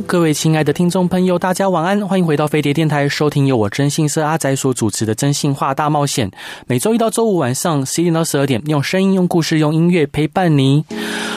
[0.00, 6.28] 各位亲爱的听众朋友，大家晚安，欢迎回到飞碟电台，收听由我征信社阿仔所主持的《征信话大冒险》。
[6.66, 10.84] 每周一到周五晚上十一点到十二点，用声音、用故事、用音乐陪伴你。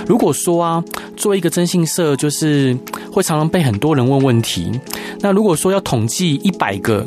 [0.08, 0.84] 如果说啊，
[1.16, 2.78] 做一个征信社，就是
[3.12, 4.72] 会常常被很多人问问题。
[5.20, 7.06] 那如果说要统计一百个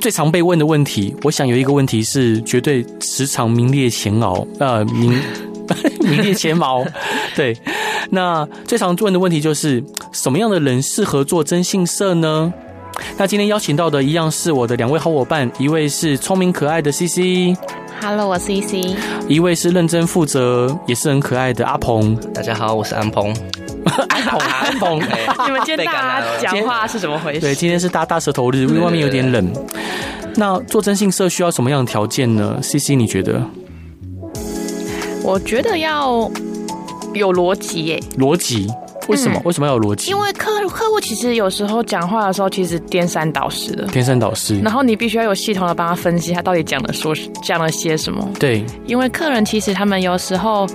[0.00, 5.14] 最常被问的问题，我想有一个问题是绝对时常名列前茅，呃，名
[6.02, 6.84] 名列前茅，
[7.34, 7.56] 对。
[8.10, 12.52] 那最常问的问题就是什么样的人适合做征信社呢？
[13.16, 18.94] 那今天邀请到的一样是我的两位好伙伴，一位是聪明可爱的 CC，Hello，我是 CC，
[19.28, 23.34] 一位是认真负责也是很可爱的阿鹏，大家好，我是安鹏，
[24.10, 24.98] 安鹏， 安鹏，
[25.46, 27.40] 你们今天大家讲话是怎么回事？
[27.40, 29.50] 对，今天是大大舌头日，因为外面有点冷。
[30.36, 33.42] 那做征信社需要什么样的条件呢？CC，你觉得？
[35.32, 36.30] 我觉得要。
[37.14, 38.02] 有逻辑耶？
[38.18, 38.66] 逻辑？
[39.06, 39.38] 为什么？
[39.38, 40.10] 嗯、为什么要有逻辑？
[40.10, 43.84] 因为客客户其实有时候讲话的时候，其实颠三倒四的。
[43.88, 44.58] 颠三倒四。
[44.60, 48.26] 然后你必须要有系统的帮他分析，他到底讲了说讲了些什么。
[48.40, 48.64] 对。
[48.86, 50.66] 因为客人其实他们有时候，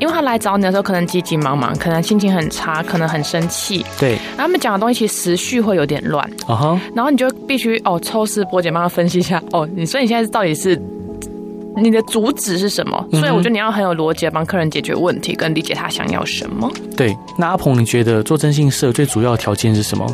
[0.00, 3.84] 因为他来找你的时候，可能急急忙忙，可能心情很差，可能很生气。
[4.00, 4.12] 对。
[4.12, 6.24] 然后他们讲的东西其实时序会有点乱。
[6.46, 6.80] 啊哈。
[6.94, 9.42] 然后你就必须哦抽丝剥茧帮他分析一下。
[9.52, 10.80] 哦，你所以你现在到底是？
[11.76, 13.06] 你的主旨是什么？
[13.12, 16.70] 所以我觉得你要很有逻辑，帮客人解决问题，跟理解他想要什么。
[16.96, 20.06] 对，那阿鹏，你觉得做征信社最主要的条件是什么？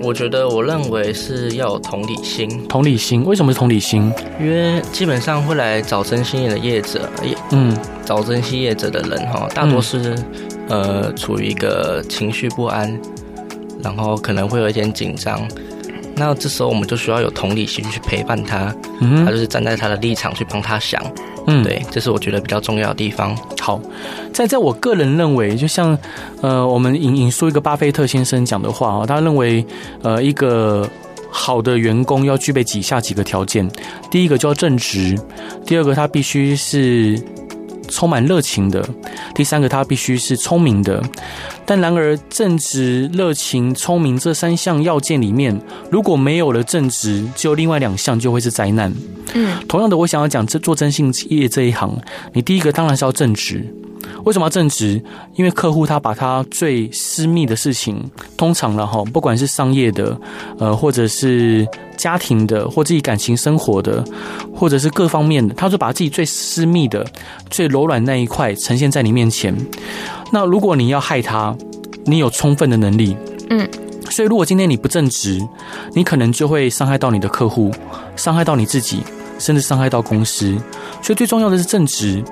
[0.00, 2.66] 我觉得，我认为是要有同理心。
[2.68, 4.12] 同理心，为什么是同理心？
[4.40, 7.08] 因为基本上会来找征信业的业者，
[7.52, 10.14] 嗯，找征信业者的人哈，大多是、
[10.68, 13.00] 嗯、呃处于一个情绪不安，
[13.82, 15.40] 然后可能会有一点紧张。
[16.16, 21.02] 那这时候我们就需要有同理心去陪伴他，嗯，他就是站在他的立场去帮他想，
[21.46, 23.36] 嗯，对，这是我觉得比较重要的地方。
[23.60, 23.80] 好，
[24.32, 25.96] 在在我个人认为，就像
[26.40, 29.64] 呃，我们引引述一个巴菲特先生讲的话啊，他认为
[30.02, 30.88] 呃，一个
[31.30, 33.68] 好的员工要具备以下几个条件：
[34.10, 35.18] 第一个叫正直，
[35.66, 37.18] 第二个他必须是
[37.94, 38.84] 充满热情的，
[39.34, 41.00] 第三个他必须是聪明的。
[41.64, 45.58] 但然而，正直、热情、聪明这三项要件里面，
[45.90, 48.92] 如果没有了正直，只有另外两项就会是灾难。
[49.32, 51.96] 嗯，同样的，我想要讲这做征信业这一行，
[52.32, 53.64] 你第一个当然是要正直。
[54.24, 55.02] 为什么要正直？
[55.34, 60.18] 因为客户他把他最私密的事情，通常了哈，不管是商业的，
[60.58, 61.66] 呃，或者是
[61.96, 64.04] 家庭的，或自己感情生活的，
[64.54, 67.06] 或者是各方面的，他就把自己最私密的、
[67.50, 69.54] 最柔软那一块呈现在你面前。
[70.32, 71.56] 那如果你要害他，
[72.04, 73.16] 你有充分的能力，
[73.50, 73.68] 嗯，
[74.10, 75.40] 所以如果今天你不正直，
[75.92, 77.70] 你可能就会伤害到你的客户，
[78.16, 79.02] 伤害到你自己，
[79.38, 80.56] 甚至伤害到公司。
[81.02, 82.22] 所以最重要的是正直。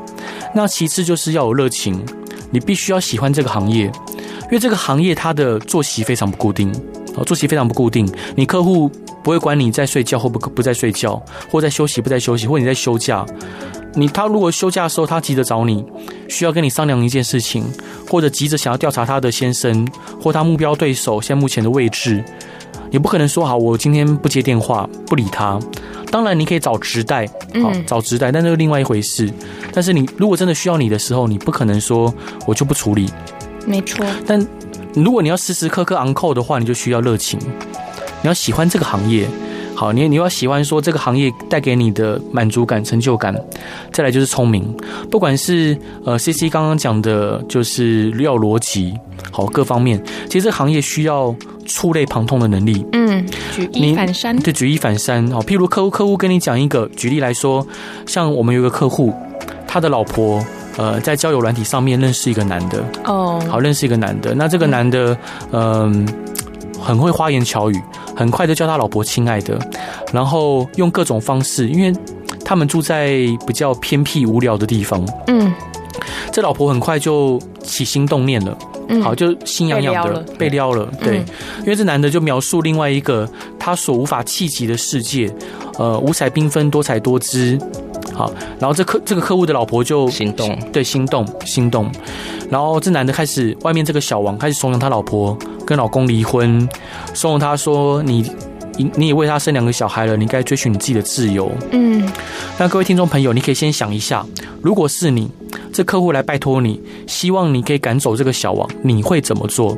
[0.55, 2.05] 那其次就是要有热情，
[2.51, 6.71] 你必须要喜欢这个行业，因为这个行业它的作息非常不固定，
[7.17, 8.09] 啊，作息非常不固定。
[8.37, 8.91] 你客户
[9.23, 11.21] 不会管你在睡觉或不不在睡觉，
[11.51, 13.25] 或在休息不在休息，或你在休假。
[13.95, 15.85] 你他如果休假的时候他急着找你，
[16.29, 17.65] 需要跟你商量一件事情，
[18.09, 19.87] 或者急着想要调查他的先生
[20.21, 22.25] 或他目标对手现在目前的位置，
[22.91, 25.59] 你不可能说好我今天不接电话不理他。
[26.13, 27.27] 当然，你可以找直代，
[27.63, 29.33] 好找直代，但那是另外一回事。
[29.73, 32.15] 但是你如果真的需要你的时候，你不可能说
[32.47, 33.11] 我就不处理。
[33.67, 34.05] 没错。
[34.27, 34.47] 但
[34.95, 37.41] 如果你要时时刻刻昂扣的话，你就需要热情，
[38.21, 39.27] 你要喜欢这个行业。
[39.75, 43.35] 好，你你要喜欢说这个行业带给你的满足感、成就感。
[43.91, 44.77] 再来就是聪明，
[45.11, 48.95] 不管是呃 CC 刚刚讲的，就是要逻辑，
[49.33, 51.35] 好各方面，其实这个行业需要
[51.67, 52.85] 触类旁通的能力。
[52.93, 54.37] 嗯，举一反三。
[54.37, 55.25] 对，举一反三。
[55.33, 57.67] 哦，譬如客户客户跟你讲一个，举例来说，
[58.07, 59.13] 像我们有一个客户，
[59.67, 60.45] 他的老婆
[60.77, 62.85] 呃在交友软体上面认识一个男的。
[63.05, 63.43] 哦。
[63.49, 65.17] 好，认识一个男的，那这个男的
[65.51, 66.07] 嗯、
[66.77, 67.81] 呃、很会花言巧语。
[68.15, 69.59] 很快就叫他老婆亲爱的，
[70.13, 71.91] 然后用各种方式，因为
[72.45, 73.17] 他们住在
[73.47, 75.03] 比较偏僻无聊的地方。
[75.29, 75.51] 嗯，
[76.31, 78.57] 这老婆很快就起心动念了，
[78.93, 80.87] 嗯，好，就心痒痒的被撩了。
[81.03, 81.25] 对，
[81.61, 83.29] 因为这男的就描述另外一个
[83.59, 85.33] 他所无法企及的世界，
[85.79, 87.59] 呃，五彩缤纷，多彩多姿。
[88.13, 91.91] 好，然后这客这个客户的老婆就心动，对，心动，心动。
[92.51, 96.69] 然后这男的开始，外面这个小王开始怂恿他老婆跟老公离婚，
[97.15, 98.31] 怂恿他说：“你
[98.95, 101.51] 你也为他生两个小孩了，你该追寻你自己的自由。
[101.71, 102.07] 嗯，
[102.59, 104.27] 那各位听众朋友，你可以先想一下，
[104.61, 105.31] 如果是你，
[105.73, 109.77] 这客户来拜托你，希望你可以赶走这个小王，你会怎么做？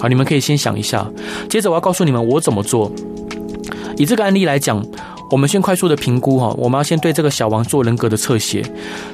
[0.00, 1.10] 好，你们可以先想一下。
[1.48, 2.90] 接着我要告诉你们我怎么做。
[3.96, 4.84] 以这个案例来讲，
[5.30, 8.62] 我们先快速的评估哈，我们要先对这个小王做人格的侧写。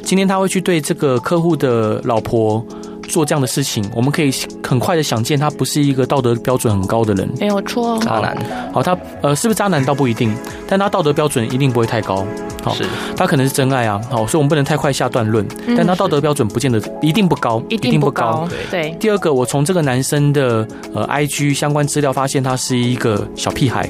[0.02, 2.64] 今天他会去对这个客户的老婆。
[3.06, 4.30] 做这样的事情，我们可以
[4.62, 8.36] 很快的想见，他不是一个道德标准很高的人，没有错，渣男。
[8.72, 10.34] 好，他呃，是不是渣男倒不一定，
[10.68, 12.26] 但他道德标准一定不会太高。
[12.62, 12.84] 好，是，
[13.16, 14.00] 他可能是真爱啊。
[14.10, 15.46] 好，所以我们不能太快下断论。
[15.76, 18.48] 但他道德标准不见得一定不高，一定不高。
[18.70, 18.90] 对。
[18.98, 23.88] 第二个，我从这个男生的呃 IG 相关资料发现，他是一个小屁孩。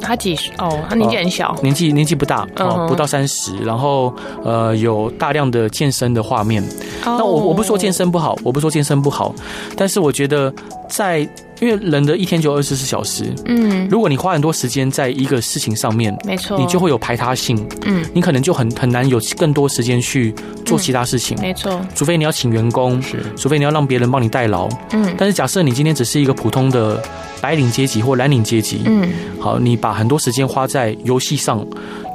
[0.00, 0.52] 他几岁？
[0.58, 3.56] 哦，他年纪很小，年纪年纪不大，哦，不到三十。
[3.58, 4.12] 然后
[4.42, 6.62] 呃，有大量的健身的画面。
[7.04, 9.34] 那我我不说健身不好，我不说健身不好，
[9.76, 10.52] 但是我觉得
[10.88, 11.28] 在
[11.60, 20.34] 因为人的一天就二十四小时，嗯，如果你花很多时间在一个事情上面，没错，你就会有排他性，嗯，你可能就很很难有更多时间去
[20.64, 27.02] 做其他事情，没错，除非你要请员工，是，除非你要让别人帮你代劳，嗯，但是假设你今天只是一个普通的
[27.40, 31.66] 白领阶级或蓝领阶级，嗯，好，你把很多时间花在游戏上。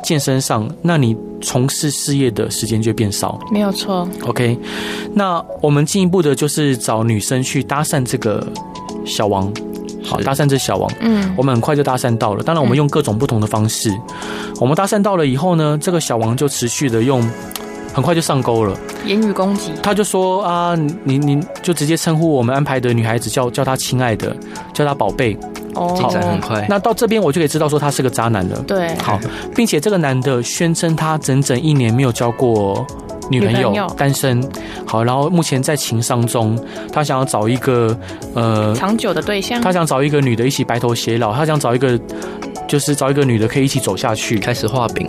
[0.03, 4.07] 健身上，那你从事事业的时间就变少，没有错。
[4.21, 4.55] OK，
[5.15, 8.47] 那我们进一步的就是找女生去搭讪这个
[9.05, 9.51] 小王，
[10.03, 10.91] 好，搭讪这小王。
[10.99, 12.43] 嗯，我们很快就搭讪到了。
[12.43, 13.89] 当然，我们用各种不同的方式。
[13.89, 17.21] 嗯、我们搭讪到了以后呢，这个小王就持续的用，
[17.93, 19.71] 很快就上钩了，言语攻击。
[19.81, 24.35] 他就说啊，你你就直接称呼我们安排的女孩子叫叫她亲爱的，
[24.73, 25.37] 叫她宝贝。
[25.75, 26.65] 哦，进展很快。
[26.69, 28.61] 那到这边我就可以知道说他是个渣男了。
[28.65, 29.19] 对，好，
[29.53, 32.85] 并且这个男的宣称他整整一年没有交过
[33.29, 34.41] 女朋友，单身。
[34.85, 36.57] 好，然后目前在情伤中，
[36.91, 37.97] 他想要找一个
[38.33, 39.61] 呃长久的对象。
[39.61, 41.99] 他想找一个女的一起白头偕老，他想找一个
[42.67, 44.37] 就是找一个女的可以一起走下去。
[44.39, 45.07] 开始画饼，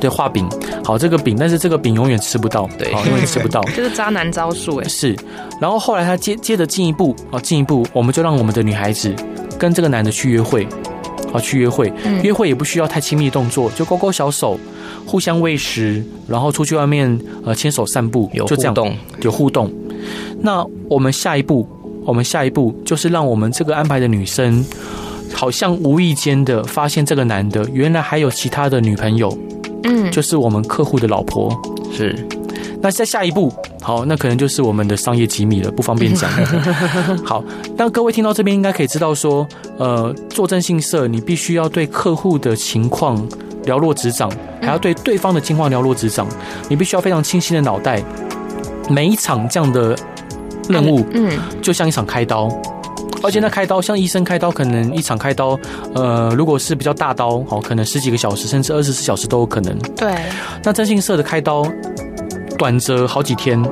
[0.00, 0.48] 对，画饼。
[0.84, 3.62] 好，这个饼，但是这个饼永远吃不到，对，永远吃不到。
[3.74, 4.88] 这是渣男招数哎。
[4.88, 5.16] 是，
[5.60, 9.14] 然后后来他接接着进一步啊，进一步，我们就让我们的女孩子。
[9.64, 10.68] 跟这个男的去约会，
[11.32, 11.90] 啊，去约会，
[12.22, 14.60] 约会也不需要太亲密动作，就勾勾小手，
[15.06, 19.72] 互相喂食，然后出去外面呃牵手散步，有互动，就这样，有互动。
[20.42, 21.66] 那我们下一步，
[22.04, 24.62] 我们下一步就是让我们这个安排的女生，
[25.32, 29.34] 好像无意间的发现这个男的原来还有其他的女朋友，
[29.84, 31.58] 嗯，就是我们客户的老婆，
[31.90, 32.14] 是。
[32.82, 33.50] 那在下一步。
[33.84, 36.30] 好，那可能就是我们的商业机密了，不方便讲。
[37.22, 37.44] 好，
[37.76, 39.46] 那各位听到这边应该可以知道说，
[39.76, 43.14] 呃，做征信社，你必须要对客户的情况
[43.66, 44.32] 了若指掌，
[44.62, 46.26] 还要对对方的情况了若指掌，
[46.70, 48.02] 你必须要非常清晰的脑袋。
[48.88, 49.94] 每一场这样的
[50.66, 51.30] 任务，嗯，
[51.60, 52.48] 就像一场开刀，
[53.22, 55.60] 而且那开刀像医生开刀，可能一场开刀，
[55.94, 59.78] 呃，如果是比较大刀，好，可能十几个小时，甚至二十四小时都有可能。
[59.94, 60.14] 对，
[60.62, 61.62] 那征信社的开刀。
[62.58, 63.62] 短则好几天，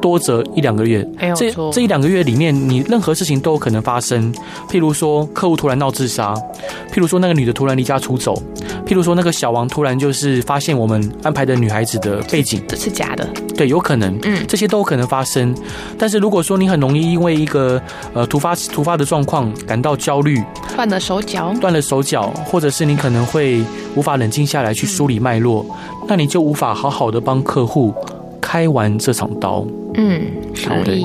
[0.00, 1.06] 多则一两个月。
[1.36, 4.32] 这这一两个月里面，你任何事情都有可能发生。
[4.68, 6.34] 譬如说，客户突然闹自杀；
[6.92, 8.34] 譬如说，那个女的突然离家出走；
[8.86, 13.26] 譬如说，那个小王突然就是发现我们安排的女孩子的背景，这是假的。
[13.56, 14.18] 对，有可能。
[14.24, 15.54] 嗯，这些都有可能发生。
[15.98, 17.80] 但是如果说你很容易因为一个
[18.12, 20.42] 呃突发突发的状况感到焦虑，
[20.74, 23.62] 断了手脚，断了手脚，或者是你可能会
[23.94, 27.94] 无法冷静下来去梳理脉络，嗯，那你就无法好好的帮客户。
[28.46, 30.22] 开完这场刀，嗯，
[30.68, 30.96] 好的。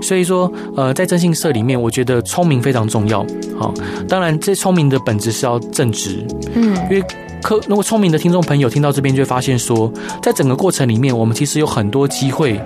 [0.00, 3.26] 所以说，呃，在征信社里面，我觉得聪明非常重要。
[3.58, 3.74] 好，
[4.08, 6.24] 当然，这聪明的本质是要正直，
[6.54, 7.02] 嗯，因为
[7.42, 12.60] 客如果聪明的听众朋友听到这边，就会发现说，在整个过程里面，我们其实有很多机会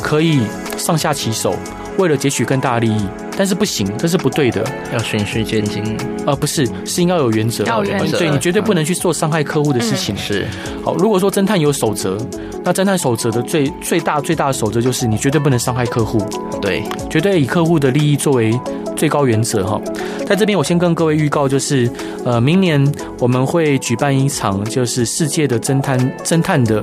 [0.00, 0.40] 可以
[0.78, 1.54] 上下其手，
[1.98, 3.06] 为了截取更大利益。
[3.36, 5.96] 但是不行，这是不对的，要循序渐进。
[6.26, 8.18] 呃，不是，是应该有原则，要有原则。
[8.18, 10.14] 对，你绝对不能去做伤害客户的事情。
[10.14, 10.46] 嗯、是，
[10.82, 12.18] 好，如果说侦探有守则，
[12.64, 16.18] 那侦探守则的最最大最大的守则就是你绝对不能伤害客户。
[16.60, 18.58] 对，绝对以客户的利益作为
[18.96, 19.80] 最高原则哈。
[20.26, 21.88] 在这边，我先跟各位预告，就是
[22.24, 22.84] 呃，明年
[23.20, 26.82] 我们会举办一场就是世界的侦探侦探的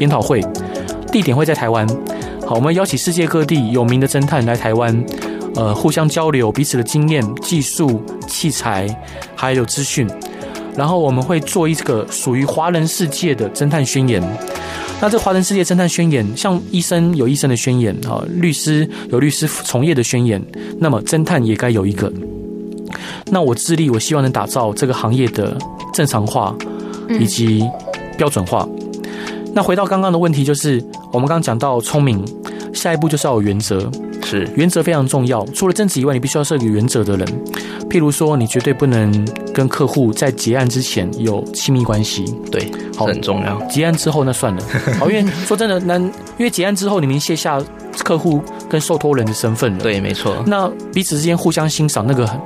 [0.00, 0.40] 研讨会，
[1.12, 1.86] 地点会在台湾。
[2.44, 4.92] 好，我们邀请世界各地有名的侦探来台湾。
[5.54, 8.86] 呃，互相交流彼此的经验、技术、器材，
[9.36, 10.08] 还有资讯。
[10.74, 14.22] 然后我们会做一个属于华人世界的侦探宣言。
[15.02, 20.42] 那这华人世界侦探宣言，像医生有医生的宣言啊，律师有律师从业的宣言，
[20.78, 22.10] 那么侦探也该有一个。
[23.26, 25.56] 那我致力，我希望能打造这个行业的
[25.92, 26.54] 正常化
[27.20, 27.62] 以及
[28.16, 28.66] 标准化。
[29.52, 30.82] 那回到刚刚的问题，就是
[31.12, 32.24] 我们刚刚讲到聪明，
[32.72, 33.90] 下一步就是要有原则。
[34.24, 35.44] 是原则非常重要。
[35.54, 37.26] 除了正职以外，你必须要是个原则的人。
[37.90, 42.24] 譬如说，你绝对不能跟客户在结案之前有亲密关系。
[42.50, 43.60] 对，好，很重要。
[43.66, 44.62] 结案之后那算了。
[44.98, 47.62] 好，因为说真的，那因为结案之后，你们卸下
[48.04, 49.80] 客户跟受托人的身份了。
[49.80, 50.42] 对，没错。
[50.46, 52.40] 那彼此之间互相欣赏，那个很。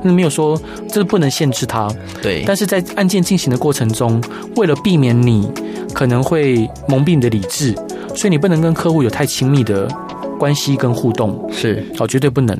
[0.00, 0.56] 那没有说
[0.88, 2.44] 这不能限制他，对。
[2.46, 4.22] 但是在案件进行的过程中，
[4.54, 5.50] 为了避免你
[5.92, 7.74] 可能会蒙蔽你的理智，
[8.14, 9.88] 所以你不能跟客户有太亲密的
[10.38, 12.56] 关系跟互动，是哦，绝对不能。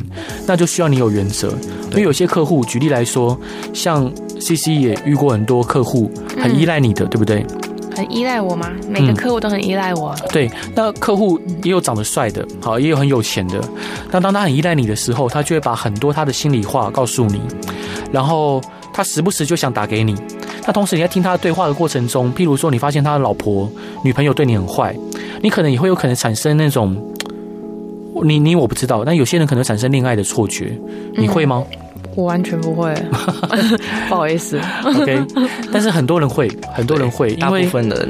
[0.47, 1.49] 那就需要你有原则，
[1.91, 3.39] 因为有些客户，举例来说，
[3.73, 7.47] 像 CC 也遇过很多客户很依赖你的，嗯、对不对？
[7.97, 8.71] 很依赖我吗？
[8.89, 10.15] 每个客户都很依赖我。
[10.23, 10.29] 嗯。
[10.33, 13.61] 对，那客户也有长得帅的，好，也有很有钱的。
[14.11, 17.41] 那当他很依赖你的时候，他就会把很多他的心里话告诉你，
[18.13, 18.61] 然后
[18.93, 20.15] 他时不时就想打给你。
[20.65, 23.69] 那同时你在听他的对话的过程中，譬如说你发现他的老婆、
[24.05, 24.95] 女朋友对你很坏，
[25.43, 26.97] 你可能也会有可能产生那种，
[28.25, 30.77] 你你我不知道，但有些人可能产生恋爱的错觉，
[31.17, 31.65] 你会吗？
[31.73, 31.79] 嗯
[32.15, 32.93] 我完全不会，
[34.09, 34.59] 不好意思。
[34.85, 35.21] OK，
[35.73, 38.09] 但是很多人会，很多人会，大部分人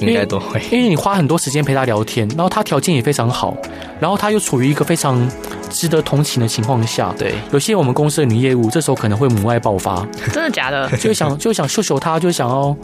[0.00, 3.54] 应该都会，因为你花很多时间陪他聊天，然后他条件也非常好，
[4.00, 5.28] 然后他又处于一个非常
[5.68, 7.14] 值得同情的情况下。
[7.18, 10.88] 对，有些我们公司的女业务这时候可能会母爱爆发，真的假的？
[10.96, 12.74] 就想就想秀秀他，就想要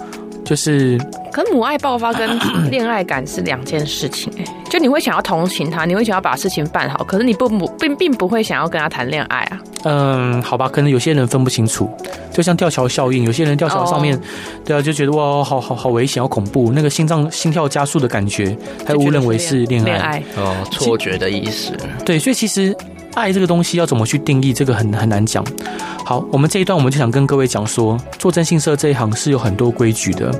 [0.45, 0.99] 就是，
[1.33, 2.29] 可母爱爆发跟
[2.71, 9.61] 恋爱感是两件事情哎，就你会想要同情他，你会想要把事情办好，可是你不不并并不会想要跟他谈恋爱啊。
[9.85, 11.91] 嗯，好吧，可能有些人分不清楚，
[12.33, 14.25] 就像吊桥效应，有些人吊桥上面，oh.
[14.67, 18.57] 对啊，就觉得哇，好好好危险，好恐怖，那个心脏心跳加速的感觉，
[18.87, 21.73] 还误认为是恋爱，爱哦，错觉的意思。
[22.05, 22.77] 对，所以其实
[23.19, 25.45] 爱这个东西要怎么去定义，这个很很难讲。
[26.05, 30.33] 好，我们这一段我们就想跟各位讲说，做征信社这一行是有很多规矩的。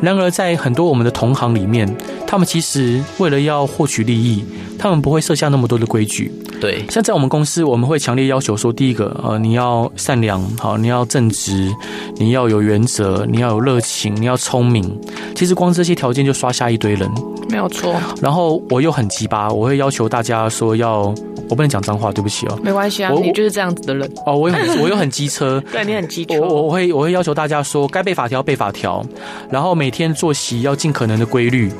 [0.00, 1.88] 然而，在很多我们的同行里面，
[2.26, 4.44] 他们其实为了要获取利益，
[4.78, 6.30] 他们不会设下那么多的规矩。
[6.60, 11.74] 对，像在我们公司，我们会强烈要求说，第一个，呃，你要善良，好，你要正直，
[12.16, 14.98] 你要有原则，你要有热情，你要聪明。
[15.34, 17.10] 其实光这些条件就刷下一堆人，
[17.48, 17.94] 没有错。
[18.20, 21.14] 然后我又很鸡巴，我会要求大家说要，
[21.48, 22.58] 我不能讲脏话，对不起哦。
[22.62, 24.10] 没关系啊，你就是这样子的人。
[24.24, 26.40] 哦，我又很 我又很机车， 对你很机车。
[26.40, 29.04] 我我会我会要求大家说，该背法条背法条，
[29.50, 31.70] 然后每天作息要尽可能的规律。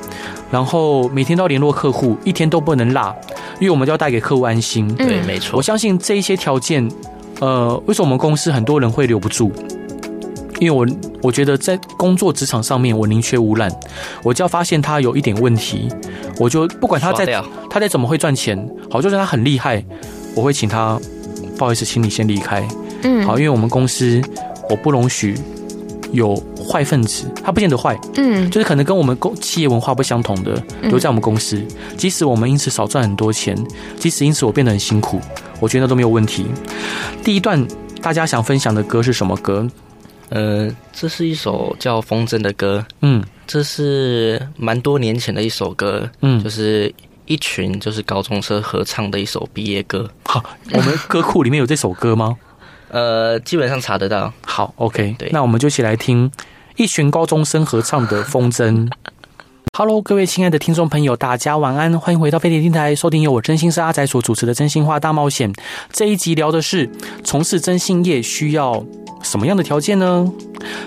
[0.48, 3.12] 然后每天都要联络客户，一天都不能落，
[3.58, 4.86] 因为我们就要带给客户安心。
[4.94, 5.56] 对，没错。
[5.56, 6.88] 我相信这一些条件，
[7.40, 9.50] 呃，为什么我们公司很多人会留不住？
[10.60, 10.86] 因为我
[11.20, 13.70] 我觉得在工作职场上面，我宁缺毋滥。
[14.22, 15.88] 我只要发现他有一点问题，
[16.38, 17.26] 我就不管他在
[17.68, 18.56] 他再怎么会赚钱，
[18.88, 19.84] 好，就算他很厉害，
[20.36, 21.00] 我会请他，
[21.58, 22.68] 不好意思，请你先离开。
[23.02, 24.22] 嗯，好，因为我们公司
[24.70, 25.34] 我不容许。
[26.12, 31.60] 有坏分子，他不见得坏，嗯，就是可能跟我们公企业文化不相同的，留在我们公司。
[31.96, 33.56] 即使我们因此少赚很多钱，
[33.98, 35.20] 即使因此我变得很辛苦，
[35.58, 36.46] 我觉得都没有问题。
[37.24, 37.66] 第一段
[38.00, 39.68] 大家想分享的歌是什么歌？
[40.28, 46.90] 呃，这是一首叫《风筝》的歌，嗯，这是蛮多年前的一首歌，嗯，就是
[47.26, 50.08] 一群就是高中生合唱的一首毕业歌。
[50.24, 50.42] 好，
[50.72, 52.36] 我们歌库里面有这首歌吗？
[52.88, 54.32] 呃，基本上查得到。
[54.46, 56.30] 好，OK，对，那我们就一起来听
[56.76, 58.88] 一群高中生合唱的《风筝》。
[59.78, 65.52] Hello，各位亲爱的听众朋友，大家晚安，欢迎回到飞碟电台，收听由我真心是阿仔所主持的《真心话大冒险》。
[65.92, 66.90] 这一集聊的是
[67.22, 68.82] 从事征信业需要
[69.22, 70.32] 什么样的条件呢？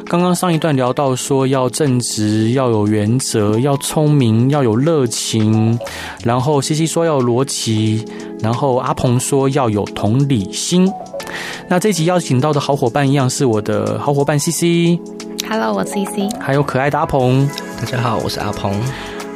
[0.08, 5.78] 刚刚上一段聊到说要正直，要有原则，要聪明，要有热情，
[6.24, 8.04] 然后西西说要有逻辑，
[8.40, 10.92] 然后阿鹏说要有同理心。
[11.68, 15.00] 那这集邀请到的好伙伴一样是我的好伙伴西西。
[15.52, 16.32] Hello，我是 CC。
[16.40, 17.50] 还有可爱的阿鹏。
[17.80, 18.72] 大家好，我是阿鹏。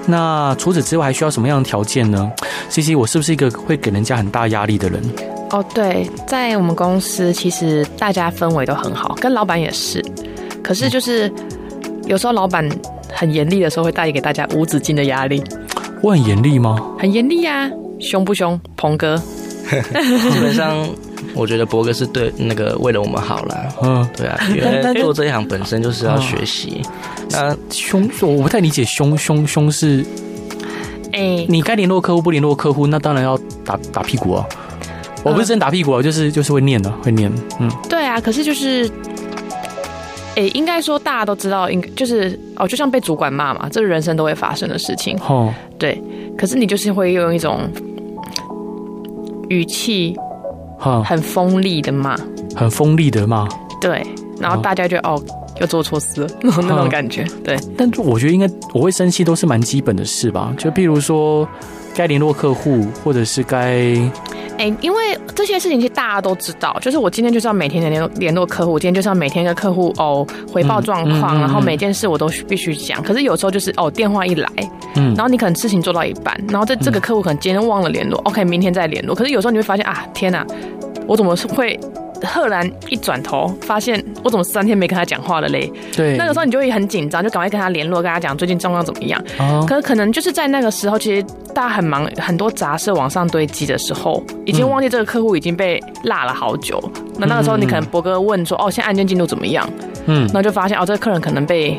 [0.05, 2.31] 那除此之外还需要什么样的条件呢
[2.69, 5.01] ？CC，我是不是一个会给人家很大压力的人？
[5.49, 10.05] 哦，oh, 对，在我们公司其实大家氛围都很好，跟老板也是。
[10.61, 11.33] 可是就是
[12.05, 12.69] 有时候老板
[13.11, 15.43] 很严厉的时候，会带给大家无止境的压力。
[16.03, 16.77] 我很严厉吗？
[16.99, 17.67] 很严厉呀，
[17.99, 19.17] 凶不凶，鹏哥？
[19.65, 20.87] 基本上。
[21.35, 23.67] 我觉得博哥是对那个为了我们好啦。
[23.81, 26.81] 嗯，对啊， 因为做这一行本身就是要学习。
[27.31, 30.05] 那凶，我不太理解凶凶凶是，
[31.11, 34.45] 哎，你该联络客户不联络客户，那当然要打打屁股啊。
[35.23, 37.31] 我不是真打屁股啊，就是就是会念的，会念。
[37.59, 38.87] 嗯，对啊，可是就是，
[40.35, 45.17] 哎，应该说大家都知道，应该就是哦，就像被主管骂嘛，这是人生都会发生的事情。
[45.27, 45.99] 哦，对，
[46.37, 47.61] 可是你就是会用一种
[49.49, 50.15] 语气。
[50.83, 52.17] 哈，很锋利的骂，
[52.53, 53.47] 很锋利的骂，
[53.79, 54.05] 对，
[54.37, 55.17] 然后大家就哦，
[55.61, 57.25] 又做错事了 那种感觉。
[57.41, 61.47] 对，但我觉得应该我会生气都是蛮基本的事吧，就譬如说
[61.95, 63.97] 该联络客户，或者是该。
[64.57, 73.01] 哎、欸，因为这些事情其实大家都知道，就是我今天就是要每天联络联络客户，今天就是要每天跟客户哦回报状况，嗯嗯嗯、然后每件事我都必须讲。
[73.03, 74.47] 可是有时候就是哦电话一来，
[74.95, 79.15] 嗯，然后你可能事情做到一半，然后这这个客户可能今天忘了联络、嗯、，OK，明天再联络。
[79.15, 80.45] 可是有时候你会发现啊，天哪，
[81.07, 81.79] 我怎么会？
[82.23, 85.71] 赫然一转头，发现我怎么三天没跟他讲话了嘞？
[85.95, 89.23] 对，那个时候你就会很紧张，就赶快跟他联络，跟他讲最近状况怎么样。
[89.39, 89.65] 哦。
[89.67, 96.81] 可是可能就是在那个时候，其实大家很忙，很多杂事往上堆积的时候，已经忘记这个客户已经被落了好久。
[97.17, 99.67] 那、嗯、那个时候，你可能博哥问说：“哦，现在案件进度怎么样？”
[100.05, 101.77] 嗯，那就发现哦，这个客人可能被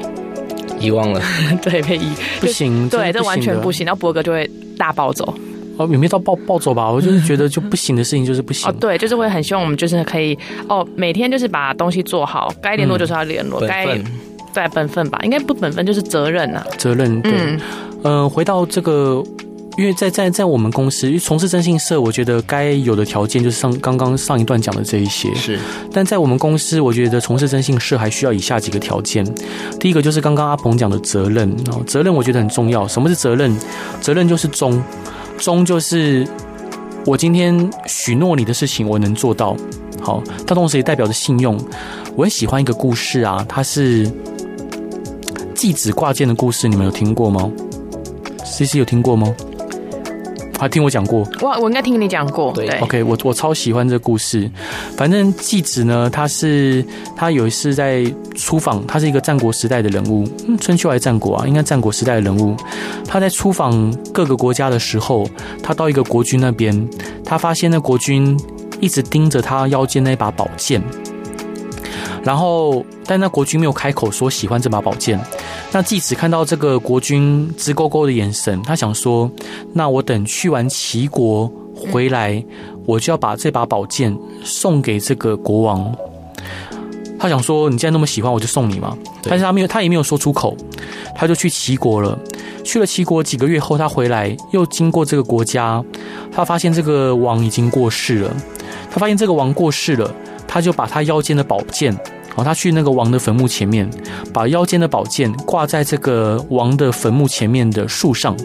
[0.80, 1.20] 遗忘了。
[1.62, 2.88] 对，被遗不行。
[2.88, 3.84] 对，这完全不行。
[3.84, 4.48] 然后博哥就会
[4.78, 5.34] 大暴走。
[5.76, 6.90] 哦，也没有到暴暴走吧？
[6.90, 8.68] 我就是觉得就不行的事情就是不行。
[8.70, 10.38] 哦，对，就是会很希望我们就是可以
[10.68, 16.66] 哦，每天就是把东西做好，该联络就是要联络，该对本分吧，应该不本分就是责任呐、啊。
[16.78, 17.32] 责任，对。
[17.34, 17.60] 嗯、
[18.02, 19.20] 呃，回到这个，
[19.76, 25.34] 因为在在在我们公司，因为从事征信社，我觉得该有的条件就是上刚刚上一段讲的这一些。
[25.34, 25.58] 是。
[25.92, 29.26] 但在我们公司，我觉得从事征信社还需要以下几个条件。
[29.80, 32.86] 第一个就是刚刚阿鹏讲的责任哦，责任我觉得很重要。
[32.86, 33.52] 什么是责任？
[34.00, 34.80] 责任就是忠。
[35.38, 36.26] 忠就是
[37.04, 39.56] 我今天许诺你的事情，我能做到。
[40.00, 41.58] 好，它同时也代表着信用。
[42.16, 44.10] 我很喜欢一个故事啊，它是
[45.54, 47.50] 继子挂件的故事，你们有听过吗
[48.44, 49.34] ？CC 有听过吗？
[50.58, 52.52] 还听我讲过，我我应该听你讲过。
[52.52, 54.50] 对，OK，我我超喜欢这个故事。
[54.96, 56.84] 反正继子呢，他是
[57.16, 60.26] 他有一次在出访，他是一个战国时代的人物，
[60.60, 61.46] 春秋还是战国啊？
[61.46, 62.56] 应该战国时代的人物。
[63.06, 65.28] 他在出访各个国家的时候，
[65.62, 66.88] 他到一个国君那边，
[67.24, 68.38] 他发现那国君
[68.80, 70.82] 一直盯着他腰间那把宝剑。
[72.24, 75.20] 然后，但那国君没有开口说喜欢这把宝剑。
[75.70, 79.30] 那继子看到这个国君直勾勾的眼神，他想说：
[79.74, 82.42] 那我等去完齐国回来，
[82.86, 85.94] 我就要把这把宝剑送给这个国王。
[87.18, 88.96] 他想说：你既然那么喜欢，我就送你嘛。
[89.24, 90.56] 但是他没有，他也没有说出口，
[91.14, 92.18] 他就去齐国了。
[92.64, 95.84] 去了齐国几个月后，他回来又经过这个国家，
[96.32, 98.34] 他发现这个王已经过世了。
[98.90, 100.10] 他发现这个王过世了，
[100.46, 101.94] 他就把他腰间的宝剑。
[102.36, 103.88] 然后他去那个王的坟墓前面，
[104.32, 108.36] 把腰间的宝剑挂在这个王的坟墓前面的树上。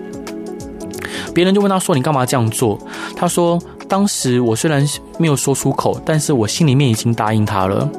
[1.33, 2.77] 别人就问他说：“你干嘛这样做？”
[3.15, 4.85] 他说：“当时我虽然
[5.17, 7.89] 没有说出口，但是我心里面已经答应他了。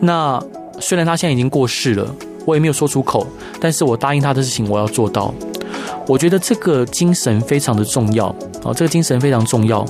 [0.00, 0.42] 那
[0.80, 3.26] 虽然他现在已经过世了，我也没有说出口，
[3.58, 5.32] 但是我答应他的事情我要做到。
[6.06, 8.26] 我觉得这个精神非常的重要
[8.62, 9.84] 啊，这个精神非常重要。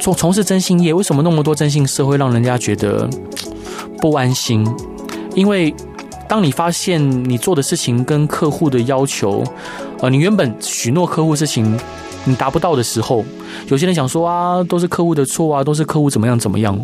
[0.00, 3.08] 从从事征信业，为什么那么多征信社会让人家觉得？”
[4.04, 4.62] 不安心，
[5.34, 5.74] 因为
[6.28, 9.42] 当你发现你做的事情跟客户的要求，
[10.00, 11.74] 呃，你原本许诺客户事情
[12.26, 13.24] 你达不到的时候，
[13.68, 16.78] 有些人想说啊，都是客户的错啊，都是客户怎么样怎么样，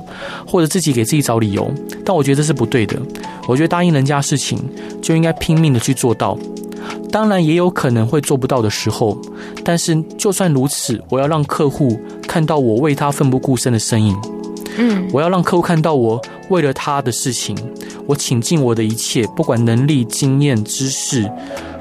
[0.47, 1.71] 或者自己给自己找理由。
[2.07, 2.99] 但我觉得这是不对的。
[3.47, 4.59] 我觉得答应人家事情
[5.03, 6.39] 就应该拼命的去做到。
[7.13, 9.15] 当然也有可能会做不到的时候，
[9.63, 14.17] 但是就算如此，我要让客户看到我为他奋不顾身的身影。
[14.79, 16.19] 嗯，我要让客户看到我
[16.51, 17.57] 为了他的事情，
[18.07, 21.27] 我倾尽我的一切，不管能力、经验、知识，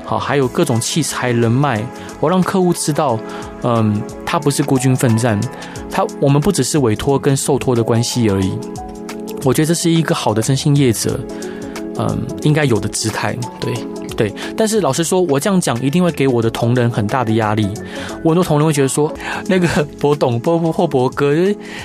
[0.06, 1.84] 好，还有各种器材、人脉，
[2.20, 3.20] 我让客户知道，
[3.64, 5.40] 嗯，他不是孤军奋战，
[5.92, 8.52] 他我们不只是委托跟受托的关系而已。
[9.44, 11.20] 我觉得这是一个好的征信业者，
[11.98, 13.74] 嗯，应该有的姿态，对。
[14.20, 17.66] 对，但是老实说，我这样讲一定会给我的同仁很大的压力。
[18.22, 19.10] 我很多同仁会觉得说，
[19.48, 21.34] 那个博董、博博或博哥，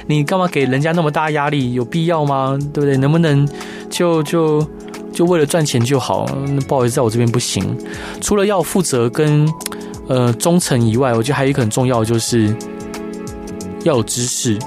[0.08, 1.74] 你干嘛给人家那么大压力？
[1.74, 2.58] 有必要吗？
[2.72, 2.96] 对不对？
[2.96, 3.48] 能不能
[3.88, 4.68] 就就
[5.12, 6.26] 就为了赚钱就好？
[6.48, 7.64] 那不好意思，在我这边不行。
[8.20, 9.48] 除了要负责跟
[10.08, 12.52] 呃忠诚以外，我觉得还有一个很重要的就是
[13.84, 14.58] 要有知识。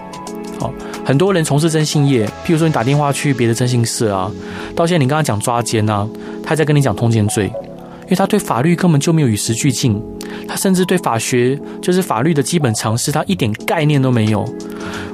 [0.57, 4.31] 好，很多人从事征信业，譬如说你打电话去别的征信社啊，
[4.73, 6.07] 到现在你刚刚讲抓奸啊。
[6.47, 7.47] 他在跟你讲通奸罪，
[8.03, 10.01] 因为他对法律根本就没有与时俱进，
[10.47, 14.47] 他甚至对法学就是法律的基本常识，他一点概念都没有。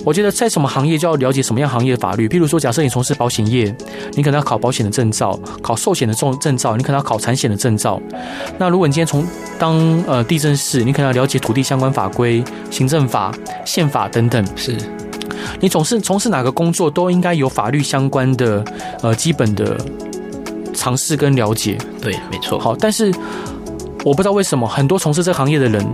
[0.05, 2.27] 我觉得在什么行业就要了解什么样行业的法律。
[2.27, 3.75] 譬如说，假设你从事保险业，
[4.11, 7.99] 你可能要考保险的证照，考寿险的证证照，你可能要考产险的证照。
[8.59, 9.25] 那如果你今天从
[9.57, 13.33] 当呃地震士，你可能要了解土地相关法规、行政法、
[13.65, 14.45] 宪法等等。
[14.55, 14.77] 是，
[15.59, 18.63] 你总是从事哪个工作都应该有法律相关的
[19.01, 19.75] 呃基本的。
[20.73, 22.59] 尝试跟了解，对，没错。
[22.59, 23.11] 好，但是
[24.03, 25.85] 我不知道为什么很多从事这行业的人，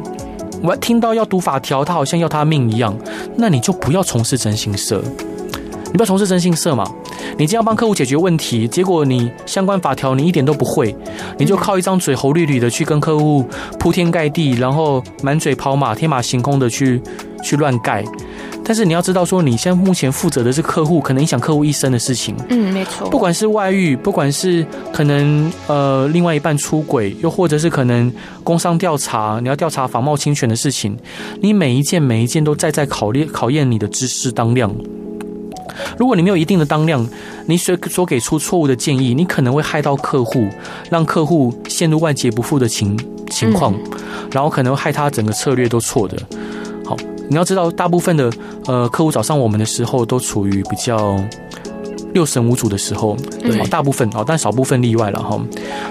[0.63, 2.97] 我听到要读法条，他好像要他命一样。
[3.35, 5.03] 那你就不要从事征信社，
[5.85, 6.83] 你不要从事征信社嘛。
[7.37, 10.93] 你这样帮客户解决问题，结果你相关法条你一点都不会，
[11.37, 13.45] 你就靠一张嘴红绿绿的去跟客户
[13.79, 17.01] 铺天盖地，然后满嘴跑马、天马行空的去
[17.43, 18.03] 去乱盖。
[18.69, 22.35] 但是你要知道，说你现在目前负责的是客户，可能影响客户一生的事情。
[22.49, 23.09] 嗯，没错。
[23.09, 30.95] 不管是外遇，不管是可能呃另外一半出轨，又或者是可能工商调查，你要调查仿冒侵权的事情，
[31.41, 34.71] 你每一件每一件都在在考验考验你的知识当量。
[35.97, 37.03] 如果你没有一定的当量，
[37.47, 40.47] 你所所给出错误的建议，你可能会害到客户，
[40.91, 42.95] 让客户陷入万劫不复的情
[43.31, 43.73] 情况，
[44.31, 46.15] 然后可能害他整个策略都错的。
[47.29, 48.29] 你要知道，大部分的
[48.65, 51.23] 呃客户找上我们的时候，都处于比较
[52.13, 55.39] 六神无主的时候，对，大部分啊，但少部分例外了哈。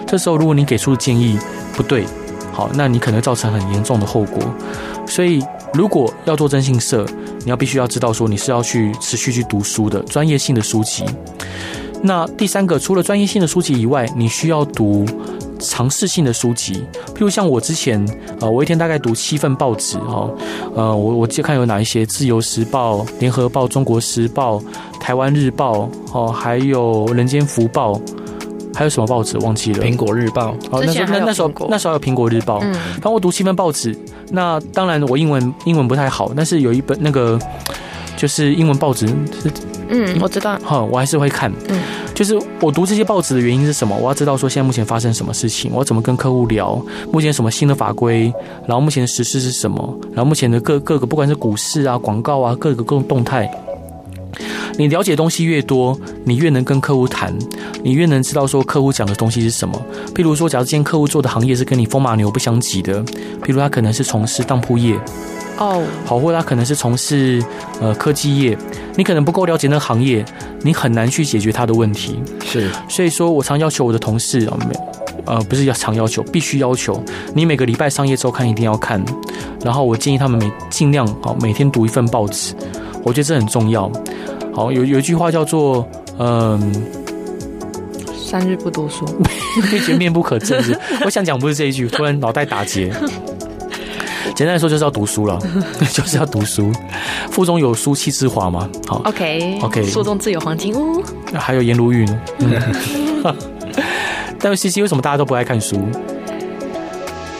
[0.07, 1.38] 这时候，如果你给出的建议
[1.74, 2.05] 不对，
[2.53, 4.42] 好，那你可能造成很严重的后果。
[5.07, 5.40] 所以，
[5.72, 7.07] 如果要做征信社，
[7.44, 11.05] 你要必须要知道说，你是要去持续去读书的专业性的书籍。
[12.03, 15.07] 那第三个，除了专业性的书籍以外，你需要读。
[15.59, 18.05] 常识性的书籍，譬如像我之前，
[18.40, 20.35] 呃，我一天大概读七份报纸，哦，
[20.75, 24.57] 呃，我我记得看有哪一些，《自由时报》、《联合报》、《中国时报》、
[25.01, 25.79] 《台湾日报》，
[26.12, 27.94] 哦，还有《人间福报》，
[28.75, 29.85] 还有什么报纸忘记了？
[29.88, 30.53] 《苹果日报》。
[30.71, 32.61] 哦，那时候那那时候那时候有《苹果日报》。
[32.62, 32.75] 嗯。
[33.01, 33.97] 当我读七份报纸，
[34.31, 37.38] 那当然我英文英文不太好，但是有一本那个
[38.16, 39.51] 就是英文报纸是。
[39.90, 40.59] 嗯，我知道。
[40.62, 41.51] 好，我还是会看。
[41.71, 41.81] 嗯，
[42.18, 43.96] 就是我读这些报纸的原因是什么？
[43.96, 48.22] 我要知道说现在目前发生什么事情，我要怎么跟客户聊，目前什么新的法规，
[48.66, 53.48] 然后目前的时事是什么，然后目前的各各个不管是股市啊、广告啊，各个各种动态。
[54.76, 57.33] 你了解东西越多，你越能跟客户谈，
[57.85, 59.81] 你越能知道说客户讲的东西是什么。
[60.12, 63.00] 譬如说，假如今天客户做的行业是跟你风马牛不相及的，
[63.44, 64.98] 譬如他可能是从事当铺业。
[65.59, 65.85] 哦，oh.
[66.07, 67.42] 好，或他可能是从事
[67.81, 68.57] 呃科技业，
[68.94, 70.25] 你可能不够了解那个行业，
[70.62, 72.18] 你很难去解决他的问题。
[72.44, 74.75] 是，所以说我常要求我的同事啊，没，
[75.27, 77.03] 呃，不是要常要求，必须要求
[77.35, 79.05] 你每个礼拜商业周刊一定要看，
[79.64, 82.55] 然后我建议他们每尽量好每天读一份报纸，
[83.03, 83.90] 我觉得这很重要。
[84.55, 85.87] 好，有有一句话叫做
[86.18, 86.73] 嗯，
[88.16, 89.05] 三日不读书，
[89.71, 90.79] 会觉得面不可正是。
[91.05, 92.92] 我想讲不是这一句，突然脑袋打结。
[94.35, 95.38] 简单来说就是要读书了，
[95.93, 96.73] 就是要读书。
[97.31, 98.69] 腹中有书气自华嘛。
[98.87, 101.03] 好，OK OK，书中自有黄金屋。
[101.35, 102.21] 还有颜如玉呢。
[104.38, 105.77] 但是 CC 为什么大家都不爱看书？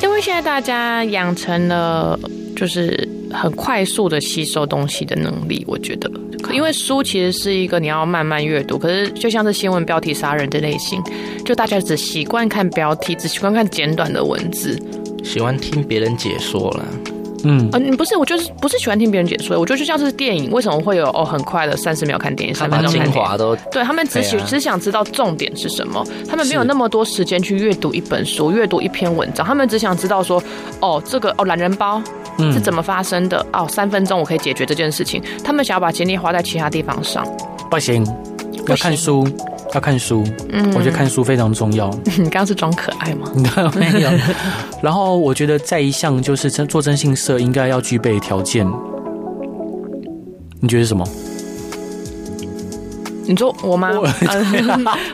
[0.03, 2.19] 因为现在大家养成了
[2.57, 6.11] 就是很快速的吸收东西的能力，我觉得。
[6.53, 11.03] 因为书其实是一个你要慢慢阅读，可是就像是新闻标题杀人的类型，
[11.45, 14.77] 就大家只习惯看标题，只习惯看简短的文字。
[15.23, 16.85] 喜欢听别人解说了，
[17.45, 23.39] 嗯，呃，你不是，我就是不是喜欢听别人解说，我觉得就像是电影，为什么会有哦很快的三十秒看电影，三分钟看电影。
[23.39, 30.43] 都对他们只喜、啊、只想知道重点是什么，他们没有那么多时间去阅读一本书，阅读一篇文章，他们只想知道说
[30.81, 32.03] 哦这个哦懒人包
[32.53, 37.27] 是怎么发生的，嗯、哦三分钟我可以解决这件事情，他们想要把精力花在其他地方上，
[37.71, 38.05] 不行，
[38.67, 39.27] 要看书。
[39.75, 41.91] 要看书，嗯，我觉得看书非常重要。
[42.17, 43.31] 你刚刚是装可爱吗？
[43.77, 44.11] 没有。
[44.83, 48.67] 然后我觉得再一项就是真做征信社应该要具备条件。
[50.61, 51.07] 你觉得什么？
[53.27, 53.91] 你说我吗？
[53.95, 54.09] 我，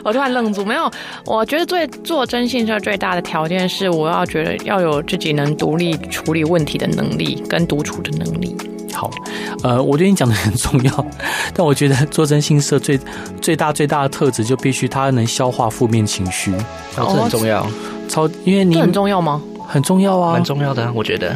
[0.05, 0.63] 我突然愣住。
[0.63, 0.89] 没有，
[1.25, 8.55] 我觉得最做征信社最大的条件是，我要觉得要有自己能独立处理问题的能力跟独处的能力。
[8.95, 9.11] 好，
[9.61, 11.05] 呃，我觉得你讲的很重要，
[11.53, 12.97] 但我觉得做真心社最
[13.41, 16.53] 最大最大的特质就必须他能消化负面情绪，
[16.95, 17.67] 这很重要。
[18.07, 19.41] 超，因为你很重要吗？
[19.67, 21.35] 很重要啊，蛮重要的，我觉得。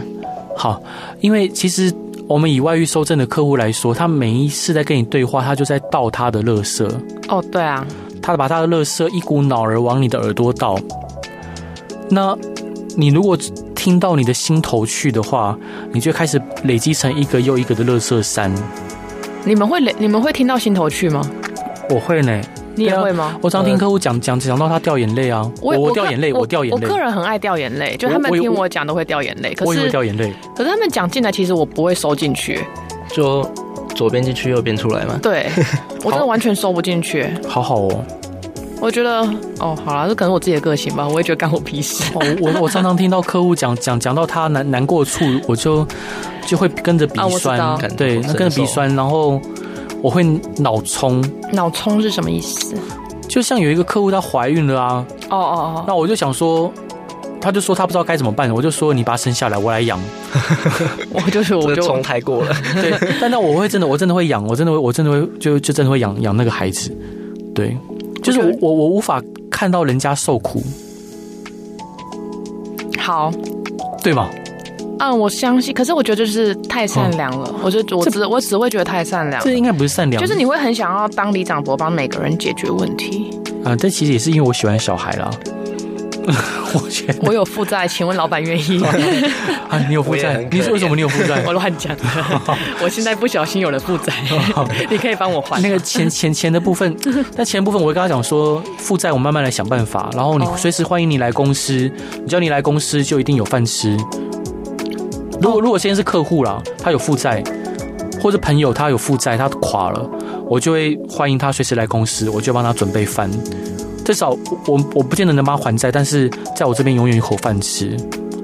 [0.55, 0.81] 好，
[1.19, 1.93] 因为其实
[2.27, 6.87] 我们以外遇收证的客户来说，他每一次在跟你对话，他就在倒他的垃圾。
[7.27, 7.85] 哦，对啊，
[8.21, 10.79] 他把他的垃圾一股脑儿往你的耳朵倒。
[12.09, 12.37] 那
[12.99, 13.37] 你如果
[13.73, 15.57] 听到你的心头去的话，
[15.93, 18.53] 你就开始累积成一个又一个的垃圾山。
[19.45, 19.95] 你们会累？
[19.97, 21.21] 你们会听到心头去吗？
[21.89, 22.41] 我会呢。
[22.75, 23.37] 你也会吗？
[23.41, 26.87] 我常听客户讲讲讲到他掉眼泪啊，我我掉眼泪，我掉眼泪。
[26.87, 29.53] 我个人很爱掉眼泪，就他们听我讲都会掉眼泪。
[29.53, 30.33] 可是我也会掉眼泪。
[30.53, 32.59] 可是他们讲进来，其实我不会收进去。
[33.13, 33.49] 就
[33.95, 35.17] 左边进去，右边出来嘛。
[35.21, 35.49] 对，
[36.03, 37.29] 我真的完全收不进去。
[37.47, 38.03] 好好哦。
[38.81, 39.21] 我觉得
[39.59, 42.03] 哦，好了，这可能我自己的个性吧，我也觉得干我屁事。
[42.15, 45.85] 哦，我我常常听到客户讲 讲讲到他难难过处，我就
[46.47, 49.39] 就会跟着鼻酸，啊、对，那跟着鼻酸，然后
[50.01, 50.23] 我会
[50.57, 51.23] 脑冲。
[51.51, 52.75] 脑冲是什么意思？
[53.27, 56.71] 就像有一个客户她怀孕了啊，哦哦哦，那我就想说，
[57.41, 59.99] 他就说他不知道该怎么办，我就说你把他生下来，我来养。
[61.13, 66.95] 我就是我就冲太过了， 对，但那我会真的，我真的会养，我真的会，我真的会就就真的会养养那个孩子。
[67.53, 67.75] 对，
[68.21, 70.61] 就是我我我无法看到人家受苦。
[72.97, 73.31] 好，
[74.03, 74.29] 对吗？
[74.99, 75.73] 嗯，我相信。
[75.73, 77.55] 可是我觉得就是太善良了。
[77.63, 79.41] 我就我只我只会觉得太善良。
[79.43, 83.31] 这应该不是善良，就是你会很想要当李长伯，帮每个人解决问题。
[83.63, 85.31] 啊，这其实也是因为我喜欢小孩啦。
[86.73, 88.83] 我觉得我有负债，请问老板愿意？
[89.69, 90.47] 啊，你有负债？
[90.51, 91.43] 你为什么你有负债？
[91.47, 91.95] 我乱讲。
[92.81, 94.13] 我现在不小心有了负债，
[94.89, 95.59] 你可以帮我还。
[95.61, 96.95] 那个钱钱钱的部分，
[97.35, 100.09] 但钱部分我会跟他讲说，负债我慢慢来想办法。
[100.13, 103.97] 然后你随时欢迎你来公司，你只要你来公司就一定有饭吃。
[105.41, 107.41] 如果如果现在是客户啦，他有负债，
[108.21, 110.09] 或者朋友他有负债，他垮了，
[110.47, 113.31] 我就会欢迎他随时来公司，我就帮他准备饭。
[114.09, 114.31] 至少
[114.65, 117.95] 我我不见得能帮他还债，但是在我这边永远有口饭吃。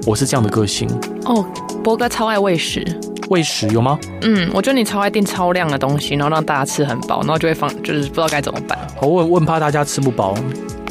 [0.06, 0.88] 我是这样的个性。
[1.24, 1.44] 哦，
[1.82, 2.86] 博哥超爱喂食，
[3.30, 3.98] 喂食有吗？
[4.22, 8.78] 嗯，我觉得你超爱订超量的东西，然后让大家吃很饱，然后就会放，就是不知道该怎么办。
[9.00, 10.36] 我问问怕大家吃不饱，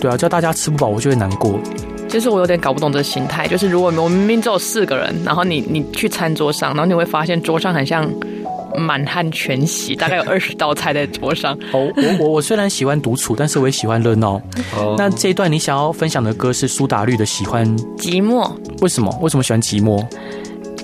[0.01, 1.57] 对啊，叫大家吃不饱，我就会难过。
[2.09, 8.05] 其实我有点搞不懂这心态，就是如果我们明明只有四个人，然后你你去餐桌上，然后你会发现桌上很像。
[8.77, 11.53] 满汉全席，大概有 二十道菜在桌上。
[11.71, 14.41] 哦，我我我虽然喜欢独处，但是我也喜欢热闹。
[14.77, 17.65] 哦，那这一段你想要分享的歌是苏打绿的《喜欢
[17.97, 18.47] 寂寞》，
[18.81, 19.17] 为什么？
[19.21, 20.05] 为什么喜欢寂寞？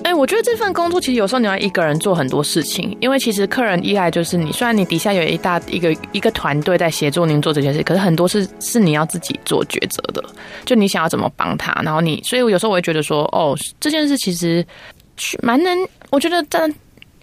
[0.04, 4.50] 哎、欸，我觉得这份工作其实有时候你要一个人做很多事情，因为其实客人依赖就是你。
[4.50, 10.22] 虽然你底下有一大一个一个团队在协助您做这件事，可是很多是是你要自己做抉择的。
[10.64, 14.66] 就你想要怎么帮他，然后你，所以我有时候我会觉得说，哦，这件事其实
[15.40, 15.78] 蛮能，
[16.10, 16.68] 我觉得在。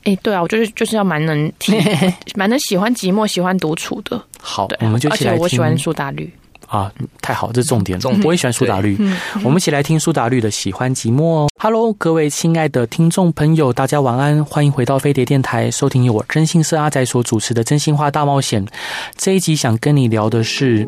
[0.03, 1.79] 哎，对啊，我就是就是要蛮能听，
[2.35, 4.21] 蛮能喜欢寂寞、喜欢独处的。
[4.41, 5.33] 好，对我们就一起来听。
[5.33, 6.31] 而且我喜欢苏打绿
[6.67, 7.99] 啊，太好，这是重点。
[7.99, 8.95] 重点，我也喜欢苏打绿。
[9.43, 11.49] 我们一起来听苏打绿的《喜欢寂寞》哦。
[11.59, 18.65] Hello，各位亲爱的听众朋友，大家晚安，欢迎回到飞碟电台，收听由我真心社阿仔所主持的《真心话大冒险》。
[19.17, 20.87] 这一集想跟你聊的是，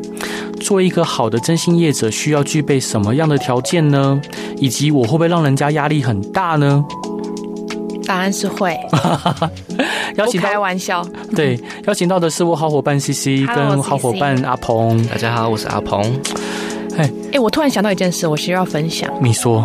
[0.60, 4.20] 做一个好的真心业者需要具备什么样的条件呢？
[4.58, 6.82] 以及我会不会让人家压力很大呢？
[8.06, 8.78] 答案是会，
[10.16, 11.06] 邀请开玩笑。
[11.34, 15.02] 对，邀请到的是我好伙伴西西跟好伙伴阿鹏。
[15.06, 16.00] 大家好，我是阿鹏。
[16.96, 19.10] 哎哎，我突然想到一件事，我需要分享。
[19.20, 19.64] 你说，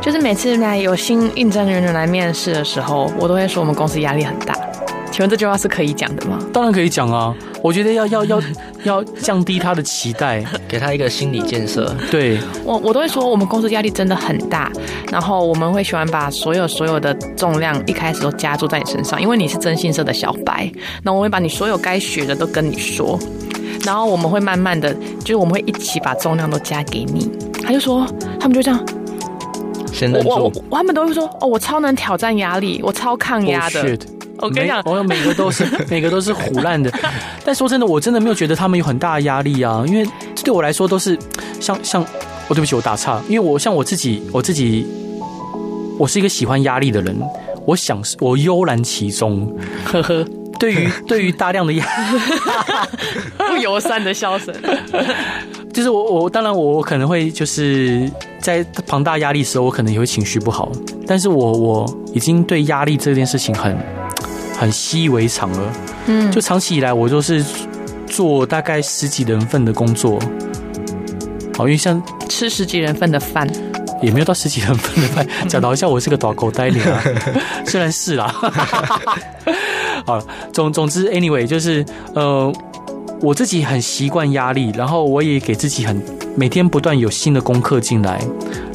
[0.00, 4.54] 就是每次来有新应征人员来面试的时候，我都会说我们公司压力很大。
[5.10, 6.38] 请问这句话是可以讲的吗？
[6.52, 7.34] 当然可以讲啊！
[7.66, 8.40] 我觉得要要要
[8.84, 11.92] 要降低他的期待，给他一个心理建设。
[12.12, 14.70] 对，我我都会说，我们公司压力真的很大，
[15.10, 20.70] 然后我们会喜欢把所有所有的重量一开始都加注在你身上，因为你是真心社的小白，
[21.02, 23.18] 那我会把你所有该学的都跟你说，
[23.84, 27.28] 然后我们会慢慢的，就是我们会一起把重量都加给你。
[27.64, 28.06] 他就说，
[28.38, 28.80] 他们就这样，
[29.92, 30.28] 先忍住。
[30.28, 33.98] 我我我他们都会说，哦，我超能挑战压力，我超抗压的。
[34.38, 36.92] Oh, 我跟你讲，我有每个都是 每个都是胡烂的，
[37.44, 40.06] 但说真的，我真的没有觉得他们有很大的压力啊，因为
[40.44, 41.18] 对我来说都是
[41.60, 42.04] 像像，
[42.48, 44.86] 我对不起，我打岔，因为我像我自己，我自己，
[45.98, 47.18] 我是一个喜欢压力的人，
[47.64, 49.50] 我想我悠然其中，
[49.84, 50.24] 呵呵。
[50.58, 52.18] 对于对于大量的压力，
[53.46, 54.54] 不友善的笑声，
[55.70, 60.72] 就是我我当然我我可能会就是在庞大压力的时候，我可能也会情绪不好，
[61.06, 63.76] 但是我我已经对压力这件事情很。
[64.56, 65.72] 很习以为常了，
[66.06, 67.44] 嗯，就长期以来我都是
[68.06, 70.18] 做大概十几人份的工作，
[71.56, 73.46] 好，因为像吃十几人份的饭，
[74.02, 77.02] 也没有到十几人份的饭， 讲到一下我是个大口袋里啊，
[77.66, 78.26] 虽然是啦，
[80.06, 80.20] 好，
[80.52, 82.52] 总总之，anyway，就是呃，
[83.20, 86.00] 我自己很习惯压力，然后我也给自己很
[86.36, 88.20] 每天不断有新的功课进来，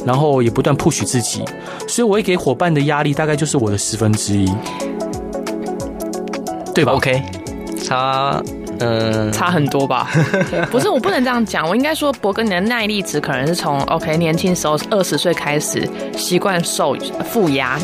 [0.04, 1.42] 然后也不断 push 自己，
[1.88, 4.46] 所以我也给伙伴的压力大概就是我的十分之一。
[6.74, 7.22] 对吧？OK，
[7.82, 8.42] 差，
[8.80, 10.08] 嗯，差很多吧？
[10.72, 11.68] 不是，我不能这样讲。
[11.68, 17.78] 我应该说，博哥你的耐力值可能是从 OK 年轻时候二十岁开始习惯受负压，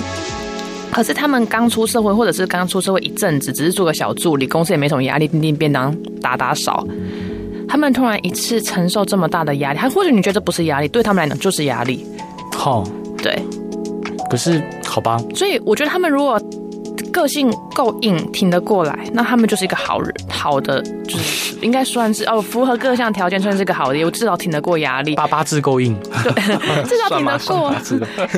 [0.90, 6.86] 可是他们刚出社会，或者是刚出社会一阵子，只是做个小助理，公司也没什么压力，订订便当，打打扫。
[7.68, 12.06] 他们突然一次承受这么大的压力，还或者你觉得这不是压力，对他们来讲就是压力。
[12.56, 12.82] 好，
[13.22, 13.38] 对。
[14.30, 16.40] 可是好吧，所以我觉得他们如果。
[17.18, 25.16] 个性够硬，挺得过来，那他们就是一个好人，好的就是应该算是哦，符合各项条件，算是个好的，我至少挺得过压力。
[25.16, 26.32] 八八字够硬，对，
[26.86, 27.74] 至少挺得过。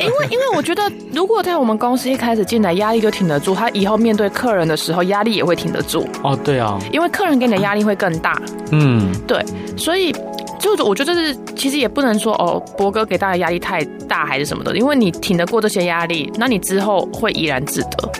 [0.01, 6.09] 因为因为我觉得，如果在我们公司一开始进来，压力就挺得住，他以后面对客人的时候，压力也会挺得住。
[6.23, 8.41] 哦，对啊，因为客人给你的压力会更大。
[8.73, 9.45] 嗯，对，
[9.77, 10.11] 所以
[10.59, 18.11] 就我觉得这是其实也不能说哦，博哥给大家压力太大还是什么的，因为你挺得过这些压力，那你之后会怡然自得。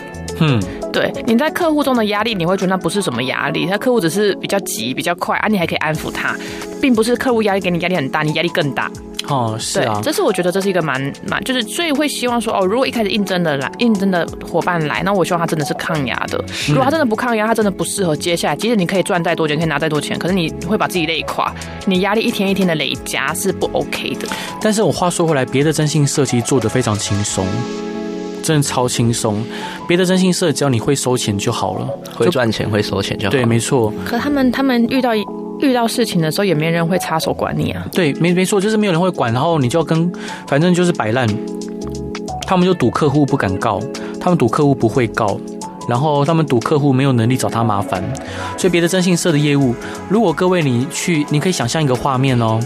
[0.41, 0.59] 嗯，
[0.91, 6.35] 对，你在客户中的压力，你会觉得那不是什么压力，他客户只是比较急、比较快啊，你还可以安抚他，
[6.81, 8.91] 并不是客户压力给你压力很大，你压力更大。
[9.27, 16.43] 哦，是啊，这是我觉得这是一个蛮蛮，就是所以会希望说，哦，如果一开始应征的来应征的伙伴来，那我希望他真的是抗压的。
[16.67, 18.55] 如果他真的不抗压，他真的不适合接下来。
[18.55, 21.53] 即使你可以赚再多钱，可以拿再多钱，可是你会把自己累垮，
[21.85, 24.27] 你压力一天一天的累加是不 OK 的。
[24.59, 27.45] 但是我话说回来，别的征信社其实做的非常轻松，
[28.41, 29.43] 真的超轻松。
[29.87, 33.31] 别的征信社只要你会收钱就好了，会赚钱会收钱就好。
[33.31, 33.93] 对，没错。
[34.05, 35.11] 可他们他们遇到。
[35.61, 37.85] 遇到事情的时候，也没人会插手管你啊。
[37.91, 40.11] 对，没没错，就是没有人会管，然后你就要跟，
[40.47, 41.27] 反正就是摆烂。
[42.47, 43.79] 他们就赌客户不敢告，
[44.19, 45.39] 他们赌客户不会告，
[45.87, 48.03] 然后他们赌客户没有能力找他麻烦。
[48.57, 49.75] 所以别的征信社的业务，
[50.09, 52.59] 如果各位你去，你可以想象一个画面哦。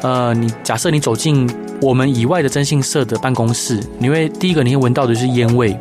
[0.00, 1.46] 呃，你假设你走进
[1.80, 5.76] 我们以外的征信社的办公室，你会第一个你会闻到的是烟味，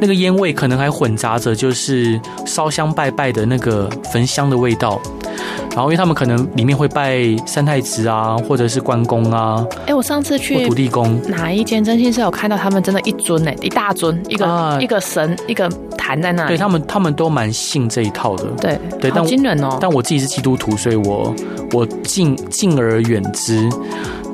[0.00, 5.00] 那个烟味可能还混杂着就是烧香拜拜的那个焚香的味道。
[5.70, 9.66] 然后，因为他们可能里面会拜三太子啊，或者是关公啊。
[9.86, 15.68] 哎，我上次去土地公哪一间征信社有看到他们真的一尊呢，一大尊，一个、啊、一个神，一个
[15.98, 16.48] 坛在那里。
[16.50, 18.44] 对他们，他们都蛮信这一套的。
[18.60, 19.76] 对对，但惊人哦！
[19.80, 21.34] 但我自己是基督徒，所以我
[21.72, 23.68] 我敬敬而远之。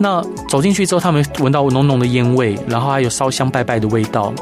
[0.00, 4.32] 那走进去之后，他们闻到浓浓的烟味，然后还有烧香拜拜的味道，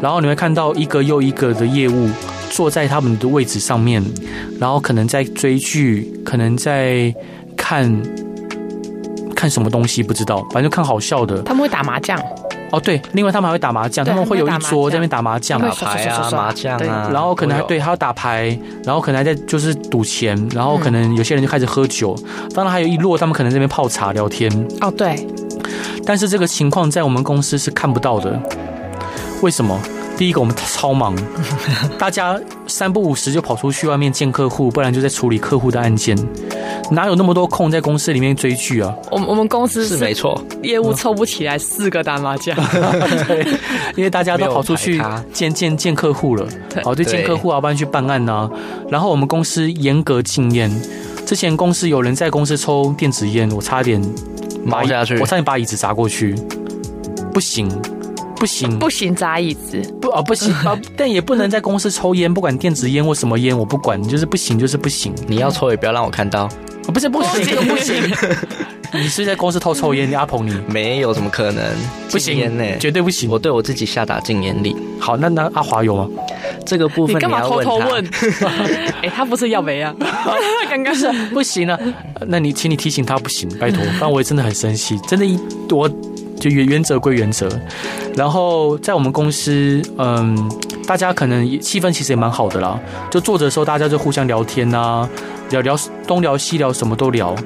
[0.00, 2.08] 然后你会看到一个又一个的业务。
[2.50, 4.02] 坐在他们的位置上面，
[4.58, 7.14] 然后可能在追剧，可能在
[7.56, 8.02] 看
[9.36, 11.42] 看什么东西，不知道，反正就看好笑的。
[11.42, 12.18] 他们会打麻将
[12.70, 22.14] 哦，对，另外他们还会打麻将，他们会有一桌在那边打麻将、打牌啊、麻将啊，然后可能还对，还要打牌，然后可能还在就是赌钱，然后可能有些人就开始喝酒，
[22.54, 24.50] 当然还有一摞他们可能在那边泡茶聊天。
[24.80, 25.26] 哦，对，
[26.04, 28.40] 但是这个情况在我们公司是看不到的，
[29.42, 29.80] 为什么？
[30.18, 31.14] 第一个，我们超忙，
[31.96, 36.18] 大家三不五时就跑出去外面见客户，不然就在处理客户的案件，
[36.90, 38.94] 哪有那么多空在公司里面追剧啊？
[39.10, 42.56] 我们我们公司是没错，业务凑不起来四个打麻将，
[43.28, 43.46] 对，
[43.96, 45.00] 因为大家都跑出去
[45.32, 46.48] 见见见客户了，
[46.82, 48.50] 好，就见客户啊，不然去办案啊。
[48.88, 50.70] 然后我们公司严格禁烟，
[51.26, 54.02] 之前公司有人在公司抽电子烟，我差点
[54.64, 56.34] 毛下去，我差点把椅子砸过去，
[57.32, 57.70] 不行。
[58.38, 65.12] 不行，不行，砸椅子不啊，不行啊，但也不能在公司抽烟，不管电子烟或什么烟，我不管，就是不行，就是不行。
[65.26, 66.48] 你要抽也不要让我看到，
[66.92, 67.96] 不是不行，这个不行。
[68.94, 70.08] 你是在公司偷抽烟？
[70.10, 71.62] 你阿鹏，你没有怎么可能？
[72.10, 73.30] 不行呢，绝对不行。
[73.30, 74.74] 我对我自己下达禁烟令。
[74.98, 76.08] 好，那那阿华有吗？
[76.64, 78.04] 这个部分你干嘛偷偷问？
[79.02, 79.94] 哎，他不是要没啊？
[80.70, 81.78] 刚刚是不行啊。
[82.26, 85.38] 那你请你提醒他不行，拜托，不然我也真的很生气，真的，一
[85.70, 85.90] 我。
[86.40, 87.48] 就原原则归原则，
[88.14, 90.48] 然后在我们公司，嗯，
[90.88, 92.80] 大家可能气氛其实也蛮好的啦。
[93.10, 95.06] 就坐着的时候，大家就互相聊天啊，
[95.50, 97.36] 聊聊东聊西聊，什么都聊，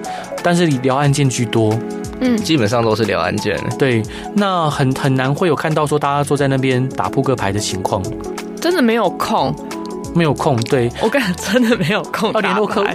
[0.45, 1.77] 但是聊案件居多。
[2.21, 3.59] 嗯，基本上都是聊案件。
[3.77, 4.01] 对，
[4.37, 8.01] 那很很难会有看到说大家坐在那边打扑克牌的情况，
[8.61, 9.53] 真的没有空。
[10.15, 12.33] 没有空，对，我感觉真的没有空。
[12.33, 12.89] 要联络客户，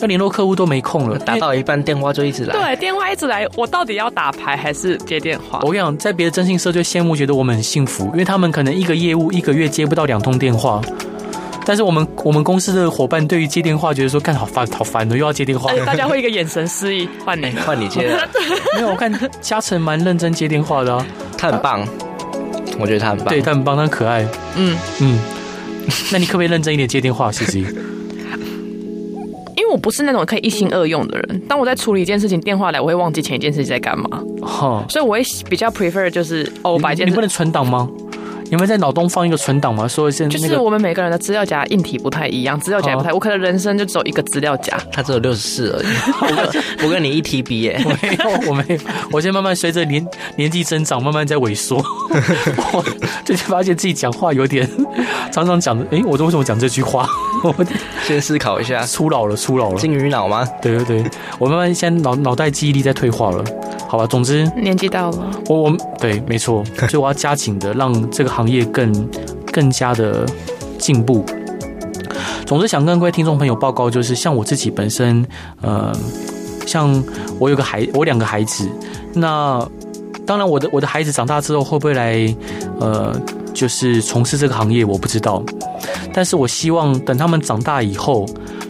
[0.00, 1.18] 要联络客户都没空了。
[1.18, 2.52] 打到一半，电话就一直来。
[2.52, 5.60] 对，电话一直来，我到底要打牌还是接电话？
[5.62, 10.80] 我跟你讲，在别的征信社就羡慕，觉得我们很幸福，因为他们可能一个业务一个月接不到两通电话，
[11.64, 15.72] 但是我们我们公司的伙伴对于接电话觉得说，干好烦好烦的，又要接电话。
[15.86, 18.02] 大家会一个眼神示意，换你换你接。
[18.74, 21.06] 没有，我看嘉诚蛮认真接电话的啊，
[21.38, 21.86] 他很棒，
[22.80, 24.26] 我觉得他很棒，对他很棒，他很可爱。
[24.56, 25.18] 嗯嗯。
[26.12, 27.66] 那你可不可以认真一点接电话，西西。
[29.56, 34.22] 因为我不是那种可以一心二用的人，当我在处理一件事情，电话来我会忘记前一件事情在干嘛。
[34.42, 37.88] 哈，所以我会比较 prefer 就是哦，把一件你不能存档吗？
[38.50, 39.88] 有没有在脑中放一个存档吗？
[39.88, 46.84] 说一下，就是我们每个人的资料夹硬体不太一样，资料夹不太，我可能人生就只有一个资料夹，它只有六十四而已。
[46.84, 48.78] 我跟 你一 TB 耶，没有，我没有，
[49.10, 51.76] 我现在慢慢随着年年纪增长，慢慢在萎缩。
[52.72, 52.84] 我
[53.24, 54.68] 最近发现自己讲话有点
[55.32, 57.08] 常常讲的，哎，我为什么讲这句话？
[57.42, 57.54] 我
[58.06, 60.46] 先思考一下，初老了，初老了，金鱼脑吗？
[60.62, 63.42] 对对对，我慢慢现在脑脑袋记忆力在退化了。
[63.88, 69.08] 好吧，总之年纪到了，我我对，没错， 所以我要加紧的让这个行业更
[69.52, 70.26] 更加的
[70.78, 71.24] 进步。
[72.44, 75.24] 总之，想跟各位听众朋友报告，就是像我自己本身，
[75.60, 75.96] 呃，
[76.66, 77.02] 像
[77.38, 78.68] 我有个孩，我两个孩子，
[79.12, 79.64] 那
[80.26, 82.34] 当然，我的我的孩子长大之后会不会来，
[82.80, 83.14] 呃，
[83.52, 85.42] 就是从事这个行业，我不知道。
[86.12, 88.26] 但是我希望等他们长大以后，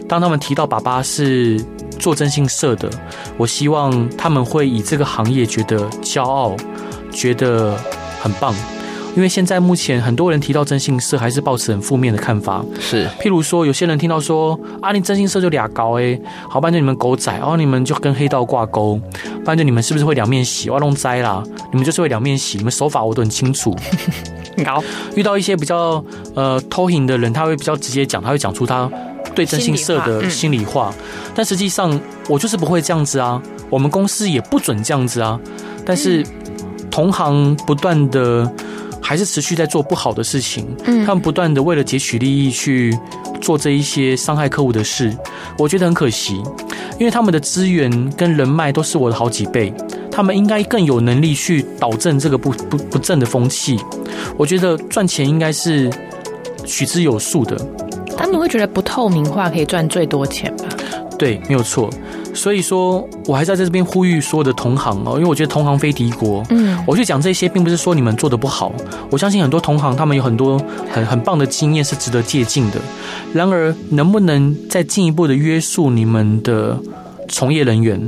[0.07, 1.59] 当他们提到爸爸是。
[2.05, 2.87] 做征信社的，
[3.35, 6.55] 我希望他们会以这个行业觉得骄傲，
[7.11, 7.75] 觉得
[8.21, 8.53] 很棒，
[9.15, 12.63] 因为现在目前很多人提到征信社，还是抱持很负面的看法。
[12.79, 19.01] 是，譬如说，有些人听到说啊，你征信社就俩高哎，好，不然就你们狗仔，然后你们就跟黑道挂钩，
[19.43, 20.69] 不然就你们是不是会两面洗？
[20.69, 23.75] 我弄灾啦，你们就是会两面洗，你们手法我都很清楚。
[24.63, 24.83] 好，
[25.15, 28.87] 遇到一些比较呃偷行的人，他会比较直接讲，他会讲出他
[29.35, 30.93] 对征信社的心里话。
[30.97, 35.39] 嗯、但实际上，我就是不会这样子啊，我们公司也不准这样子啊。
[35.85, 36.25] 但是
[36.89, 38.49] 同行不断的
[39.01, 42.97] 还是持续在做不好的事情，嗯，他们不断的为了截取利益去
[43.41, 45.15] 做这一些伤害客户的事，
[45.59, 46.41] 我觉得很可惜，
[46.97, 49.71] 因为他们的资源跟人脉都是我的好几倍。
[50.09, 53.77] 他们应该更有能力去导正这个不不不正的风气。
[54.37, 55.91] 我觉得赚钱应该是
[56.65, 57.57] 取之有数的。
[58.17, 60.65] 他们会觉得不透明化可以赚最多钱吧？
[61.17, 61.89] 对，没有错。
[62.33, 66.43] 所以说我还在这边呼吁所有的同行哦，因为我觉得同行非敌国。
[66.49, 68.73] 嗯，我去讲这些，并不是说你们做的不好。
[69.09, 70.59] 我相信很多同行他们有很多
[70.91, 72.81] 很很棒的经验是值得借鉴的。
[73.33, 76.77] 然而，能不能再进一步的约束你们的
[77.35, 77.99] 从业人员？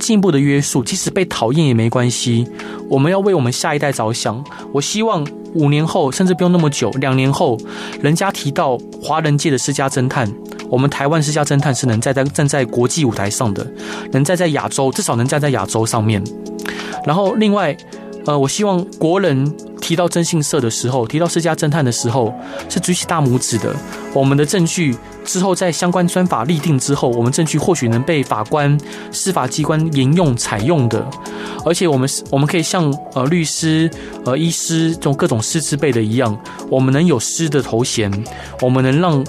[0.00, 2.48] 进一步的约束，即使被讨厌也没关系。
[2.88, 4.42] 我们要为我们下一代着想。
[4.72, 7.58] 我希望五年后，甚至不用那么久，两年后，
[8.00, 10.26] 人家提到华人界的私家侦探，
[10.70, 13.70] 我们台湾私家侦探是能站在站在国际舞台上的，
[14.12, 16.24] 能站在亚洲，至少能站在亚洲上面。
[17.04, 17.76] 然后，另外，
[18.24, 19.54] 呃，我希望国人
[19.84, 22.34] 提到征信社的时候，提到私家侦探的时候，
[22.70, 23.76] 是举起大拇指的。
[24.14, 24.96] 我们的证据。
[25.26, 28.78] 之后，在相关专法立定之后，我们证据或许能被法官、
[29.10, 31.06] 司法机关沿用采用的，
[31.64, 33.90] 而且我们是我们可以像呃律师、
[34.26, 36.38] 呃医师这种各种师资辈的一样，
[36.70, 38.10] 我们能有师的头衔，
[38.60, 39.24] 我们能让。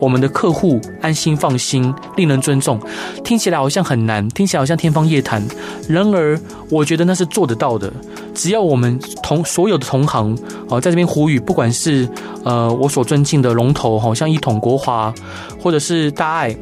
[0.00, 2.80] 我们的客户安心放心，令人尊重，
[3.24, 5.42] 听起来好像很难，听起来好像天方夜谭。
[5.88, 6.38] 然而，
[6.70, 7.92] 我觉得那是做得到的。
[8.38, 10.32] 只要我们同所有的同行
[10.70, 12.08] 啊，在这边呼吁，不管是
[12.44, 15.12] 呃我所尊敬的龙头，好像一统国华，
[15.60, 16.56] 或者是大爱，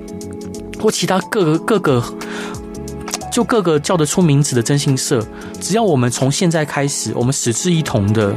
[0.80, 2.02] 或其他各个各个，
[3.30, 5.22] 就各个叫得出名字的征信社，
[5.60, 8.34] 只要我们从现在开始，我们矢志一同的，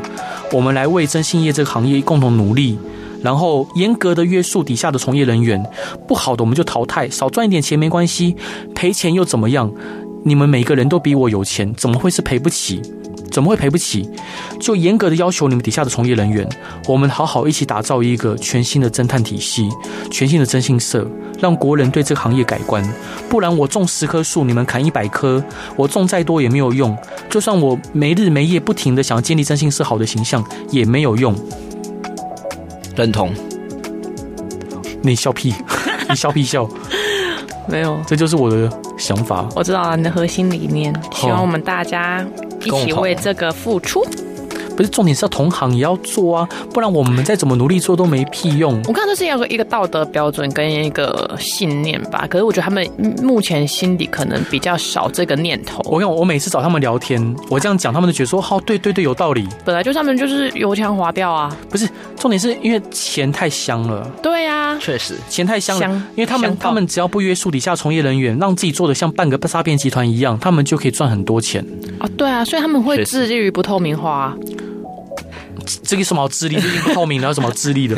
[0.52, 2.78] 我们来为征信业这个行业共同努力。
[3.22, 5.62] 然后严格的约束底下的从业人员，
[6.08, 8.36] 不好的我们就淘汰，少赚一点钱没关系，
[8.76, 9.72] 赔钱又怎么样？
[10.26, 12.82] 你们每个人都比我有钱，怎么会是赔不起？
[13.32, 14.10] 怎么会赔不起？
[14.60, 16.48] 就严格的要求你们底下的从业人员，
[16.88, 19.70] 我们好好一起打造一个全新的侦探体系，
[20.12, 21.08] 全新的征信社，
[21.40, 22.84] 让国人对这个行业改观。
[23.30, 25.44] 不然我种十棵树，你们砍一百棵，
[25.76, 26.98] 我种再多也没有用。
[27.30, 31.36] 就算我没日没夜不停的想要建立征信社好的形象，也没有用。
[32.96, 33.34] 认同，
[35.02, 35.54] 你笑屁，
[36.10, 36.68] 你笑屁笑，
[37.70, 39.48] 没有，这就是我的想法。
[39.56, 42.26] 我知道了你的核心理念，希望我们大家
[42.64, 44.06] 一起为这个付出。
[44.80, 48.82] 不是重点是要同行也要做啊，不然我们再怎么努力做都没屁用。
[48.88, 52.90] 我看这是要说一个道德标准跟一个信念吧，可是我觉得他们
[53.22, 55.82] 目前心里可能比较少这个念头。
[55.84, 59.46] 我看我每次找他们聊天，我这样讲，他们都觉得说好，对对对，有道理。
[59.66, 64.10] 本来就他们就是油腔滑调啊，不是重点是因为钱太香了。
[64.24, 71.66] 对呀、啊，确实钱太香了，香因为他们他们只要不约束底下从业人员，让自己做的像半个诈骗集团一样，他们就可以赚很多钱。
[72.00, 74.34] 啊，对啊，所以他们会致力于不透明化。
[75.84, 76.56] 这个什么智力？
[76.56, 77.96] 这个不透明的，有什么智力的？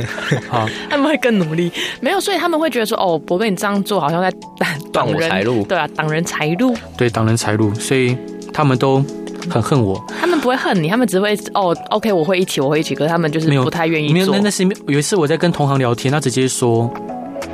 [0.49, 1.71] 啊，他们会更努力。
[1.99, 4.31] 没有，所以他们会觉得说，哦，博哥你这样做，好像在
[4.91, 5.63] 挡我财路。
[5.63, 6.75] 对啊，挡人财路。
[6.97, 8.15] 对，挡人财路，所以
[8.53, 9.03] 他们都
[9.49, 10.03] 很恨我。
[10.19, 12.93] 他们不会恨你，他们只会哦，OK，我会一起，我会一起。
[12.93, 14.35] 可是他们就是不太愿意做。
[14.35, 16.91] 那那是有一次我在跟同行聊天，他直接说：“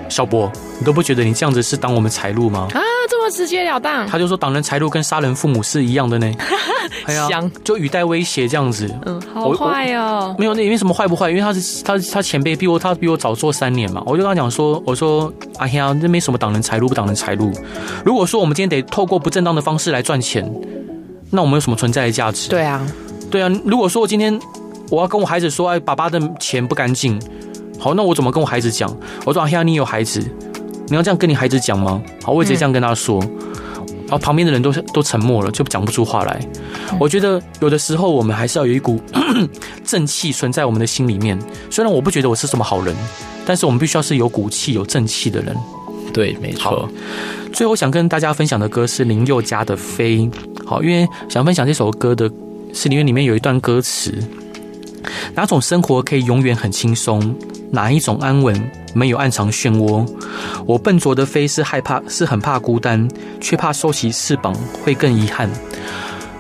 [0.10, 2.82] 小博，你都不觉得你这样子是挡我们财路吗？”啊。
[3.30, 6.32] 直截了当，他就说挡人财路跟杀人父母是一样的呢。
[7.06, 7.28] 哎呀，
[7.64, 8.90] 就语带威胁这样子。
[9.06, 10.36] 嗯，好坏哦。
[10.38, 11.30] 没有，那因为什么坏不坏？
[11.30, 14.02] 因为他是他他前辈比我他比我早做三年嘛。
[14.06, 17.52] 我就跟他讲说，我说哎呀，这没什么挡人财路不挡人财路。
[18.04, 20.50] 如果说我们今天得透过不正当的方式来赚钱，
[21.30, 22.50] 那我们有什么存在的价值？
[22.50, 22.86] 对啊，
[23.30, 23.50] 对啊。
[23.66, 24.38] 如果说我今天
[24.90, 27.22] 我要跟我孩子说，哎，爸爸的钱不干净，
[27.80, 28.94] 好，那我怎么跟我孩子讲？
[29.26, 30.26] 我说哎呀，你有孩子。
[30.88, 32.02] 你要这样跟你孩子讲吗？
[32.24, 36.40] 好，我也直接这样跟他说，嗯、然后旁边的人都都沉默了，就讲不出话来。
[36.92, 39.00] 嗯、我觉得有的时候我们还是要有一股
[39.84, 41.38] 正气存在我们的心里面。
[41.70, 42.96] 虽然我不觉得我是什么好人，
[43.46, 45.56] 但是我们必须要是有骨气、有正气的人。
[46.14, 46.90] 对，没错。
[47.54, 50.20] 最后想跟大家分享的歌是林宥嘉的《飞》。
[50.66, 52.32] 好，因为想分享这首歌的
[52.74, 54.14] 是因为里面有一段歌词：
[55.36, 57.36] 哪种生活可以永远很轻松？
[57.72, 60.08] 哪一种安稳没有暗藏漩涡？
[60.66, 63.08] 我笨拙的飞是害怕，是很怕孤单，
[63.40, 65.50] 却怕收起翅膀会更遗憾。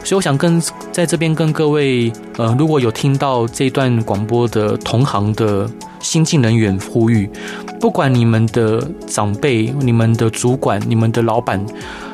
[0.03, 0.61] 所以我想跟
[0.91, 5.69] 在这边跟各位呃，如果有听到这段广播的同行的
[5.99, 7.29] 新进人员呼吁，
[7.77, 11.63] 不管你们的长辈、你们的主管、你们的老板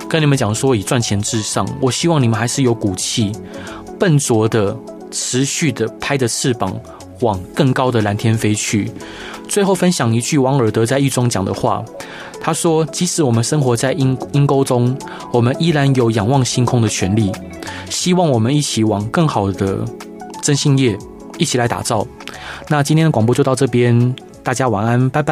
[0.09, 3.31] 跟你们讲说以赚钱至上，我希望你们还是有骨气，
[3.99, 4.75] 笨拙的、
[5.11, 6.75] 持续的拍着翅膀
[7.23, 8.91] 往更高的蓝天飞去。
[9.47, 11.83] 最后分享一句王尔德在狱中讲的话，
[12.39, 14.95] 他说：“即使我们生活在阴阴沟中，
[15.31, 17.31] 我们依然有仰望星空的权利。
[17.89, 19.79] 希望我们一起往更好的
[20.41, 20.97] 征信业
[21.37, 22.05] 一起来打造。”
[22.69, 25.31] 那今天的广播就到这边，大家晚安，拜拜。